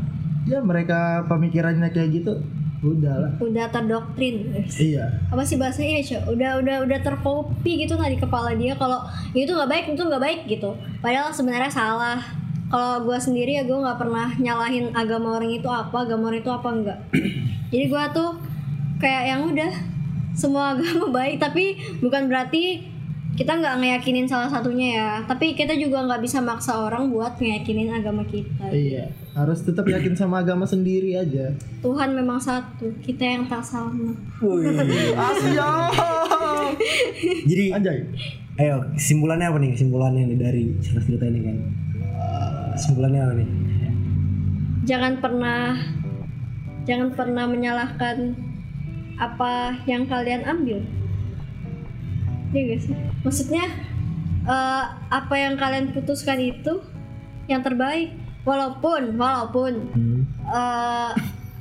ya 0.42 0.58
mereka 0.60 1.22
pemikirannya 1.26 1.88
kayak 1.88 2.10
gitu, 2.12 2.32
udahlah. 2.80 3.30
udah 3.38 3.66
terdoktrin 3.68 4.50
Iya. 4.68 5.06
apa 5.28 5.42
sih 5.42 5.54
bahasanya 5.54 5.98
ya 5.98 6.18
Cok? 6.18 6.22
udah 6.30 6.50
udah 6.58 6.76
udah 6.82 6.98
terkopi 7.00 7.72
gitu 7.80 7.94
nggak 7.94 8.12
di 8.12 8.20
kepala 8.20 8.50
dia 8.52 8.74
kalau 8.74 9.02
itu 9.32 9.46
nggak 9.48 9.70
baik 9.70 9.84
itu 9.88 10.02
nggak 10.02 10.18
baik 10.20 10.40
gitu 10.46 10.70
padahal 10.98 11.30
sebenarnya 11.30 11.70
salah 11.70 12.18
kalau 12.72 13.04
gue 13.04 13.18
sendiri 13.20 13.60
ya 13.60 13.68
gue 13.68 13.76
nggak 13.76 14.00
pernah 14.00 14.32
nyalahin 14.40 14.88
agama 14.96 15.36
orang 15.36 15.52
itu 15.52 15.68
apa 15.68 16.08
agama 16.08 16.32
orang 16.32 16.40
itu 16.40 16.48
apa 16.48 16.68
enggak 16.72 16.98
jadi 17.72 17.84
gue 17.86 18.04
tuh 18.16 18.30
kayak 18.96 19.22
yang 19.28 19.40
udah 19.52 19.72
semua 20.32 20.72
agama 20.72 21.12
baik 21.20 21.36
tapi 21.36 21.76
bukan 22.00 22.32
berarti 22.32 22.88
kita 23.32 23.48
nggak 23.48 23.80
ngeyakinin 23.80 24.28
salah 24.28 24.48
satunya 24.48 24.88
ya 24.92 25.08
tapi 25.24 25.52
kita 25.52 25.72
juga 25.72 26.04
nggak 26.04 26.20
bisa 26.20 26.40
maksa 26.40 26.84
orang 26.84 27.08
buat 27.08 27.36
ngeyakinin 27.36 27.92
agama 27.92 28.24
kita 28.24 28.68
Iya. 28.68 29.08
Harus 29.32 29.64
tetap 29.64 29.88
yakin 29.88 30.12
sama 30.12 30.44
agama 30.44 30.68
sendiri 30.68 31.16
aja. 31.16 31.56
Tuhan 31.80 32.12
memang 32.12 32.36
satu 32.36 32.92
kita 33.00 33.24
yang 33.24 33.48
tak 33.48 33.64
sama 33.64 34.12
Wih. 34.44 34.68
Asia. 35.32 35.88
jadi 37.48 37.64
Anjay. 37.72 37.98
Ayo 38.60 38.84
kesimpulannya 38.96 39.46
apa 39.48 39.58
nih? 39.60 39.70
Kesimpulannya 39.72 40.22
nih 40.28 40.38
dari 40.38 40.64
cerita 40.84 41.24
ini 41.24 41.40
kan? 41.40 41.56
Kesimpulannya 42.76 43.20
apa 43.24 43.34
nih? 43.40 43.48
Jangan 44.84 45.12
pernah 45.22 45.78
jangan 46.82 47.08
pernah 47.14 47.44
menyalahkan 47.46 48.34
apa 49.16 49.78
yang 49.88 50.04
kalian 50.10 50.42
ambil. 50.44 50.82
Iya 52.52 52.60
gak 52.68 52.80
sih? 52.84 52.96
Maksudnya 53.24 53.64
eh, 54.44 54.84
apa 55.08 55.34
yang 55.38 55.56
kalian 55.56 55.96
putuskan 55.96 56.42
itu 56.42 56.82
yang 57.48 57.64
terbaik. 57.64 58.12
Walaupun 58.42 59.14
walaupun 59.14 59.72
hmm. 59.94 60.20
eh, 60.50 61.10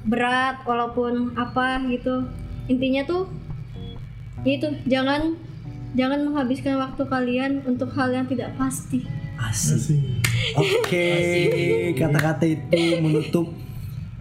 berat 0.10 0.66
walaupun 0.66 1.38
apa 1.38 1.86
gitu. 1.88 2.28
Intinya 2.68 3.06
tuh 3.06 3.30
ya 4.42 4.58
itu 4.58 4.68
jangan 4.90 5.38
jangan 5.92 6.24
menghabiskan 6.24 6.80
waktu 6.80 7.04
kalian 7.04 7.52
untuk 7.64 7.92
hal 7.94 8.12
yang 8.12 8.26
tidak 8.26 8.56
pasti 8.56 9.04
asik 9.42 10.22
Oke, 10.54 11.08
kata-kata 11.98 12.46
itu 12.46 13.02
menutup 13.02 13.50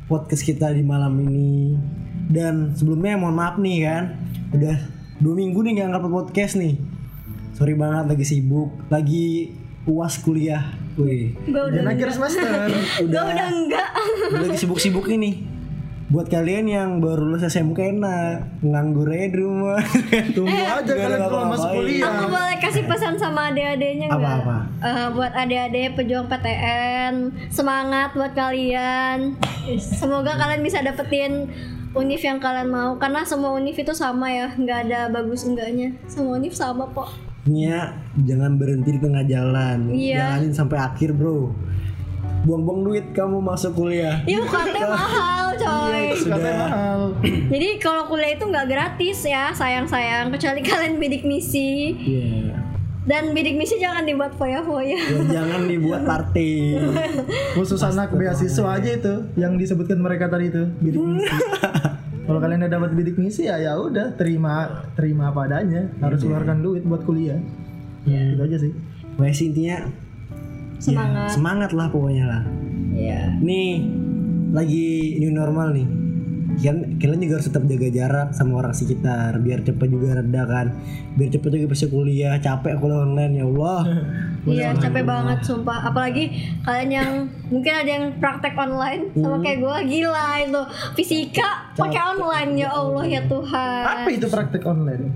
podcast 0.07 0.43
kita 0.43 0.73
di 0.73 0.81
malam 0.81 1.13
ini. 1.21 1.77
Dan 2.31 2.73
sebelumnya 2.73 3.19
mohon 3.19 3.37
maaf 3.37 3.59
nih 3.59 3.85
kan, 3.85 4.05
udah 4.55 4.77
dua 5.19 5.35
minggu 5.35 5.59
nih 5.61 5.73
nggak 5.81 5.89
ngupload 5.93 6.31
podcast 6.31 6.57
nih. 6.57 6.79
Sorry 7.53 7.75
banget 7.75 8.15
lagi 8.15 8.25
sibuk, 8.25 8.71
lagi 8.89 9.53
uas 9.85 10.23
kuliah. 10.23 10.73
Wih, 10.97 11.35
gue 11.35 11.57
udah 11.57 11.83
Dan 11.83 11.91
akhir 11.91 12.09
semester. 12.15 12.47
gue 13.03 13.09
udah 13.11 13.49
enggak 13.51 13.89
udah 14.31 14.41
lagi 14.47 14.59
sibuk-sibuk 14.61 15.07
ini. 15.11 15.50
Buat 16.11 16.27
kalian 16.27 16.67
yang 16.67 16.91
baru 16.99 17.23
lulus 17.23 17.47
SMK 17.47 17.95
enak 17.95 18.43
nganggur 18.67 19.07
aja 19.07 19.31
di 19.31 19.39
rumah 19.39 19.79
Tunggu 20.35 20.51
aja 20.51 20.83
Nggak 20.83 20.83
ada 20.83 20.93
kalian 20.99 21.21
kalau 21.23 21.47
masuk 21.47 21.71
kuliah. 21.71 22.11
Aku 22.11 22.25
boleh 22.27 22.57
kasih 22.59 22.85
pesan 22.85 23.15
sama 23.15 23.41
adik-adiknya 23.49 24.07
nggak? 24.11 24.19
Apa-apa? 24.19 24.57
Eh, 24.83 25.07
buat 25.15 25.33
adik-adik 25.33 25.89
pejuang 25.95 26.27
PTN, 26.27 27.15
semangat 27.47 28.11
buat 28.13 28.35
kalian. 28.35 29.39
Semoga 29.79 30.35
kalian 30.35 30.67
bisa 30.67 30.83
dapetin 30.83 31.47
univ 31.91 32.19
yang 32.19 32.43
kalian 32.43 32.67
mau 32.67 32.99
karena 32.99 33.23
semua 33.23 33.55
univ 33.55 33.75
itu 33.75 33.95
sama 33.95 34.27
ya, 34.29 34.51
nggak 34.51 34.91
ada 34.91 35.01
bagus 35.09 35.47
enggaknya. 35.47 35.95
Semua 36.11 36.43
univ 36.43 36.51
sama 36.51 36.91
kok. 36.91 37.07
Nya 37.47 37.95
jangan 38.19 38.59
berhenti 38.59 38.99
di 38.99 39.01
tengah 39.01 39.23
jalan 39.25 39.89
Iya. 39.89 40.37
jalanin 40.37 40.53
sampai 40.53 40.77
akhir 40.77 41.15
bro 41.15 41.55
buang-buang 42.41 42.81
duit 42.85 43.05
kamu 43.13 43.37
masuk 43.37 43.77
kuliah 43.77 44.25
Iya 44.25 44.41
UKT 44.41 44.77
mahal 44.97 45.50
coy. 45.61 46.05
Mahal. 46.27 47.01
Jadi 47.53 47.69
kalau 47.77 48.09
kuliah 48.09 48.33
itu 48.33 48.45
nggak 48.45 48.67
gratis 48.67 49.19
ya, 49.23 49.53
sayang-sayang. 49.53 50.33
Kecuali 50.33 50.61
kalian 50.69 50.97
bidik 50.97 51.23
misi. 51.23 51.93
Iya. 51.95 52.57
Dan 53.01 53.33
bidik 53.33 53.57
misi 53.57 53.77
jangan 53.77 54.05
dibuat 54.05 54.37
foya-foya. 54.37 54.93
Ya, 54.93 55.19
jangan 55.41 55.67
dibuat 55.67 56.05
party 56.05 56.77
Khusus 57.57 57.81
anak 57.81 58.13
beasiswa 58.13 58.77
aja 58.77 58.91
itu 58.93 59.15
yang 59.35 59.57
disebutkan 59.57 59.99
mereka 59.99 60.29
tadi 60.29 60.49
itu 60.49 60.69
bidik 60.79 61.01
misi. 61.01 61.29
Kalau 62.29 62.39
kalian 62.39 62.63
udah 62.63 62.71
dapat 62.71 62.95
bidik 62.95 63.17
misi 63.19 63.51
ya 63.51 63.59
ya 63.59 63.75
udah 63.75 64.15
terima 64.15 64.85
terima 64.95 65.29
apa 65.29 65.49
adanya. 65.49 65.91
Harus 65.99 66.23
keluarkan 66.23 66.61
duit 66.61 66.85
buat 66.85 67.03
kuliah. 67.03 67.41
Iya. 68.05 68.37
Itu 68.37 68.43
aja 68.47 68.57
sih. 68.59 68.73
Sih 69.31 69.47
intinya 69.49 69.77
ya, 69.77 69.83
Semangat. 70.81 71.29
semangat 71.31 71.71
lah 71.77 71.93
pokoknya 71.93 72.25
lah 72.25 72.43
Iya. 72.91 73.37
nih 73.37 73.85
lagi 74.51 75.17
new 75.19 75.33
normal 75.33 75.75
nih. 75.75 75.89
Kalian, 76.61 77.01
kalian 77.01 77.21
juga 77.25 77.35
harus 77.41 77.49
tetap 77.49 77.65
jaga 77.65 77.89
jarak 77.89 78.29
sama 78.37 78.61
orang 78.61 78.75
sekitar 78.77 79.39
biar 79.41 79.65
cepet 79.65 79.89
juga 79.89 80.21
reda 80.21 80.43
kan. 80.45 80.67
Biar 81.17 81.31
cepet 81.33 81.51
juga 81.57 81.67
bisa 81.73 81.87
kuliah 81.89 82.37
capek 82.37 82.77
kuliah 82.77 83.01
online 83.07 83.33
ya 83.41 83.45
Allah. 83.49 83.81
Iya 84.41 84.73
capek 84.73 85.05
banget 85.05 85.45
sumpah. 85.45 85.93
Apalagi 85.93 86.33
kalian 86.65 86.89
yang 86.89 87.11
Mungkin 87.51 87.75
ada 87.75 87.91
yang 87.91 88.07
praktek 88.23 88.55
online 88.55 89.11
Sama 89.13 89.43
kayak 89.43 89.59
gue 89.59 89.77
Gila 89.91 90.29
itu. 90.41 90.63
Fisika 90.97 91.75
pakai 91.77 92.01
online 92.17 92.51
Ya 92.57 92.71
Allah 92.73 93.05
ya 93.05 93.21
Tuhan. 93.27 93.83
Apa 93.85 94.09
itu 94.09 94.27
praktek 94.31 94.63
online? 94.65 95.13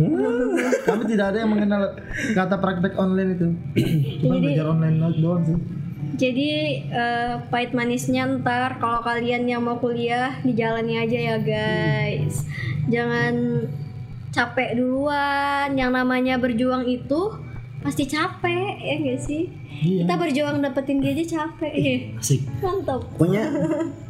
Kami 0.85 1.03
tidak 1.09 1.27
ada 1.33 1.39
yang 1.41 1.51
mengenal 1.57 1.97
kata 2.37 2.61
praktek 2.61 2.93
online 3.01 3.31
itu. 3.39 3.49
Cuma 4.21 4.37
belajar 4.45 4.67
online 4.69 4.97
doang 5.17 5.43
sih. 5.47 5.84
Jadi 6.15 6.51
eh, 6.87 7.35
Pahit 7.51 7.75
manisnya 7.75 8.27
ntar 8.39 8.79
Kalau 8.79 9.03
kalian 9.03 9.45
yang 9.45 9.63
mau 9.63 9.79
kuliah 9.79 10.39
Dijalani 10.41 10.99
aja 10.99 11.19
ya 11.35 11.37
guys. 11.39 12.47
Jangan 12.87 13.35
Capek 14.31 14.79
duluan. 14.79 15.75
Yang 15.75 15.91
namanya 15.91 16.35
berjuang 16.39 16.87
itu 16.87 17.35
Pasti 17.85 18.09
capek 18.09 18.81
Ya 18.81 18.95
gak 18.97 19.21
sih? 19.21 19.65
Iya. 19.75 20.07
Kita 20.07 20.15
berjuang 20.17 20.57
dapetin 20.63 21.03
dia 21.03 21.13
aja 21.13 21.25
capek. 21.27 21.73
Eh, 21.75 21.99
asik. 22.15 22.47
Mantap. 22.63 23.03
Pokoknya 23.19 23.45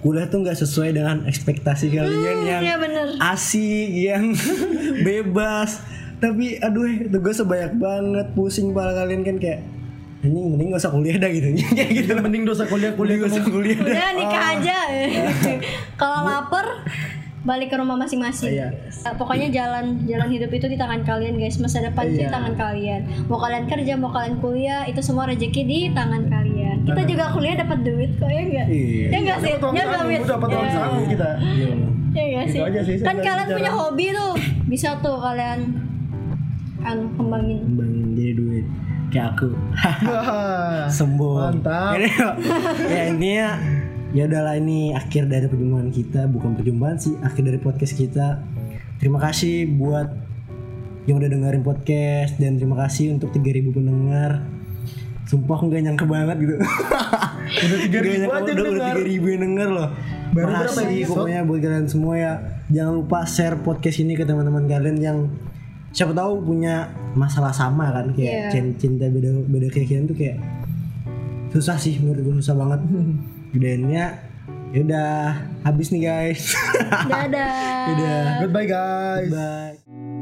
kuliah 0.04 0.28
tuh 0.28 0.44
nggak 0.44 0.60
sesuai 0.60 0.92
dengan 0.92 1.24
ekspektasi 1.24 1.88
kalian 1.88 2.38
yang 2.44 2.62
Iya 2.62 2.76
bener. 2.76 3.06
asik 3.18 3.88
yang 3.90 4.24
bebas. 5.08 5.80
Tapi 6.20 6.60
aduh 6.60 6.84
itu 6.84 7.16
gue 7.16 7.34
sebanyak 7.34 7.80
banget 7.80 8.26
pusing 8.36 8.70
kepala 8.70 8.92
kalian 8.94 9.24
kan 9.24 9.36
kayak 9.40 9.60
anjing 10.24 10.46
mending 10.48 10.68
gak 10.68 10.80
usah 10.80 10.90
kuliah 10.90 11.16
dah 11.16 11.28
gitu 11.28 11.48
kayak 11.76 11.90
gitu 11.94 12.12
Mending 12.16 12.44
dosa 12.44 12.64
kuliah 12.64 12.92
kuliah 12.92 13.16
gak 13.18 13.30
usah 13.30 13.44
kuliah 13.44 13.76
dah 13.76 13.92
Udah 13.92 14.10
nikah 14.14 14.44
aja. 14.50 14.78
Kalau 16.00 16.20
lapar 16.22 16.66
balik 17.44 17.68
ke 17.68 17.76
rumah 17.76 17.92
masing-masing. 17.94 18.56
Iya. 18.56 18.72
Nah, 19.04 19.12
pokoknya 19.14 19.52
jalan 19.52 20.00
jalan 20.02 20.26
hidup 20.26 20.48
itu 20.48 20.64
di 20.64 20.74
tangan 20.74 21.04
kalian 21.04 21.36
guys. 21.36 21.60
Masa 21.60 21.84
depan 21.84 22.08
itu 22.08 22.16
di 22.16 22.24
Iya. 22.24 22.32
tangan 22.32 22.54
kalian. 22.56 23.00
Mau 23.28 23.36
kalian 23.36 23.64
kerja, 23.66 23.92
mau 23.94 24.08
kalian 24.08 24.40
kuliah, 24.40 24.88
itu 24.88 24.96
semua 24.98 25.28
rezeki 25.28 25.62
di 25.62 25.78
tangan 25.92 26.24
kalian. 26.24 26.76
Kita 26.82 27.02
juga 27.04 27.28
kuliah 27.30 27.54
dapat 27.54 27.84
duit 27.84 28.16
kok 28.16 28.26
ya 28.26 28.40
enggak? 28.42 28.66
Iya. 28.66 29.06
Ya 29.06 29.18
enggak 29.20 29.38
sih? 29.38 29.50
Ya 29.50 29.56
saku, 29.56 29.66
enggak 29.68 29.86
Mit? 30.02 30.20
dapat 30.24 30.48
uang 30.50 30.64
Ya. 30.64 30.72
saku 30.74 30.98
kita. 31.06 31.30
Ya 31.36 31.68
enggak 31.68 31.92
Gitu 32.14 32.48
sih? 32.50 32.60
aja 32.62 32.80
sih, 32.80 32.94
Kan 32.98 33.14
nggak 33.14 33.26
kalian 33.26 33.44
bicara. 33.44 33.56
punya 33.60 33.72
hobi 33.74 34.06
tuh. 34.10 34.32
Bisa 34.64 34.88
tuh 34.98 35.16
kalian 35.18 35.58
kan 36.80 36.96
kembangin. 37.12 37.58
Kembangin 37.62 38.06
jadi 38.14 38.32
duit 38.34 38.66
kayak 39.14 39.38
aku. 39.38 39.48
Sombong 40.90 41.62
Mantap. 41.62 41.94
Ini, 41.94 42.08
ya 42.90 43.02
intinya 43.14 43.48
ya. 44.10 44.22
Udahlah 44.26 44.54
ini 44.58 44.90
akhir 44.90 45.30
dari 45.30 45.46
perjumpaan 45.46 45.94
kita. 45.94 46.26
Bukan 46.26 46.58
perjumpaan 46.58 46.98
sih 46.98 47.14
akhir 47.22 47.46
dari 47.46 47.58
podcast 47.62 47.94
kita. 47.94 48.42
Terima 48.98 49.22
kasih 49.22 49.70
buat 49.78 50.10
yang 51.06 51.22
udah 51.22 51.30
dengerin 51.30 51.62
podcast 51.62 52.40
dan 52.42 52.58
terima 52.58 52.74
kasih 52.82 53.14
untuk 53.14 53.30
3000 53.30 53.70
pendengar. 53.70 54.42
Sumpah 55.24 55.56
aku 55.56 55.72
gak 55.72 55.82
nyangka 55.88 56.04
banget 56.04 56.36
gitu. 56.36 56.56
Udah 57.64 57.78
3.000 57.80 57.92
Gak 57.92 58.02
nyangka 58.04 58.36
aja 58.36 58.52
udah, 58.52 58.64
udah 58.64 58.72
dengar. 58.76 58.94
3000 59.00 59.32
yang 59.32 59.42
denger 59.46 59.68
loh. 59.72 59.88
Baru 60.34 60.46
berapa 60.50 60.64
Makasih 60.68 61.04
pokoknya 61.06 61.40
buat 61.46 61.60
kalian 61.64 61.86
semua 61.88 62.14
ya. 62.18 62.32
Jangan 62.68 62.92
lupa 62.98 63.18
share 63.24 63.56
podcast 63.60 63.98
ini 64.04 64.12
ke 64.16 64.24
teman-teman 64.28 64.64
kalian 64.68 64.96
yang 65.00 65.18
siapa 65.96 66.12
tahu 66.12 66.44
punya 66.44 66.92
masalah 67.14 67.50
sama 67.50 67.90
kan 67.90 68.10
kayak 68.10 68.30
Iya. 68.30 68.48
cin- 68.50 68.76
cinta 68.76 69.06
beda 69.06 69.30
beda 69.44 69.66
keyakinan 69.68 70.04
tuh 70.04 70.14
kayak 70.14 70.38
susah 71.48 71.74
sih 71.74 71.96
menurut 71.96 72.20
gue 72.20 72.34
susah 72.38 72.54
banget 72.54 72.80
gedeannya 73.52 74.06
ya 74.70 74.80
udah 74.80 75.10
habis 75.62 75.88
nih 75.88 76.02
guys 76.02 76.50
Dadah. 77.06 77.86
udah 77.94 78.18
Goodbye 78.40 78.66
guys. 78.66 79.30
bye 79.30 80.13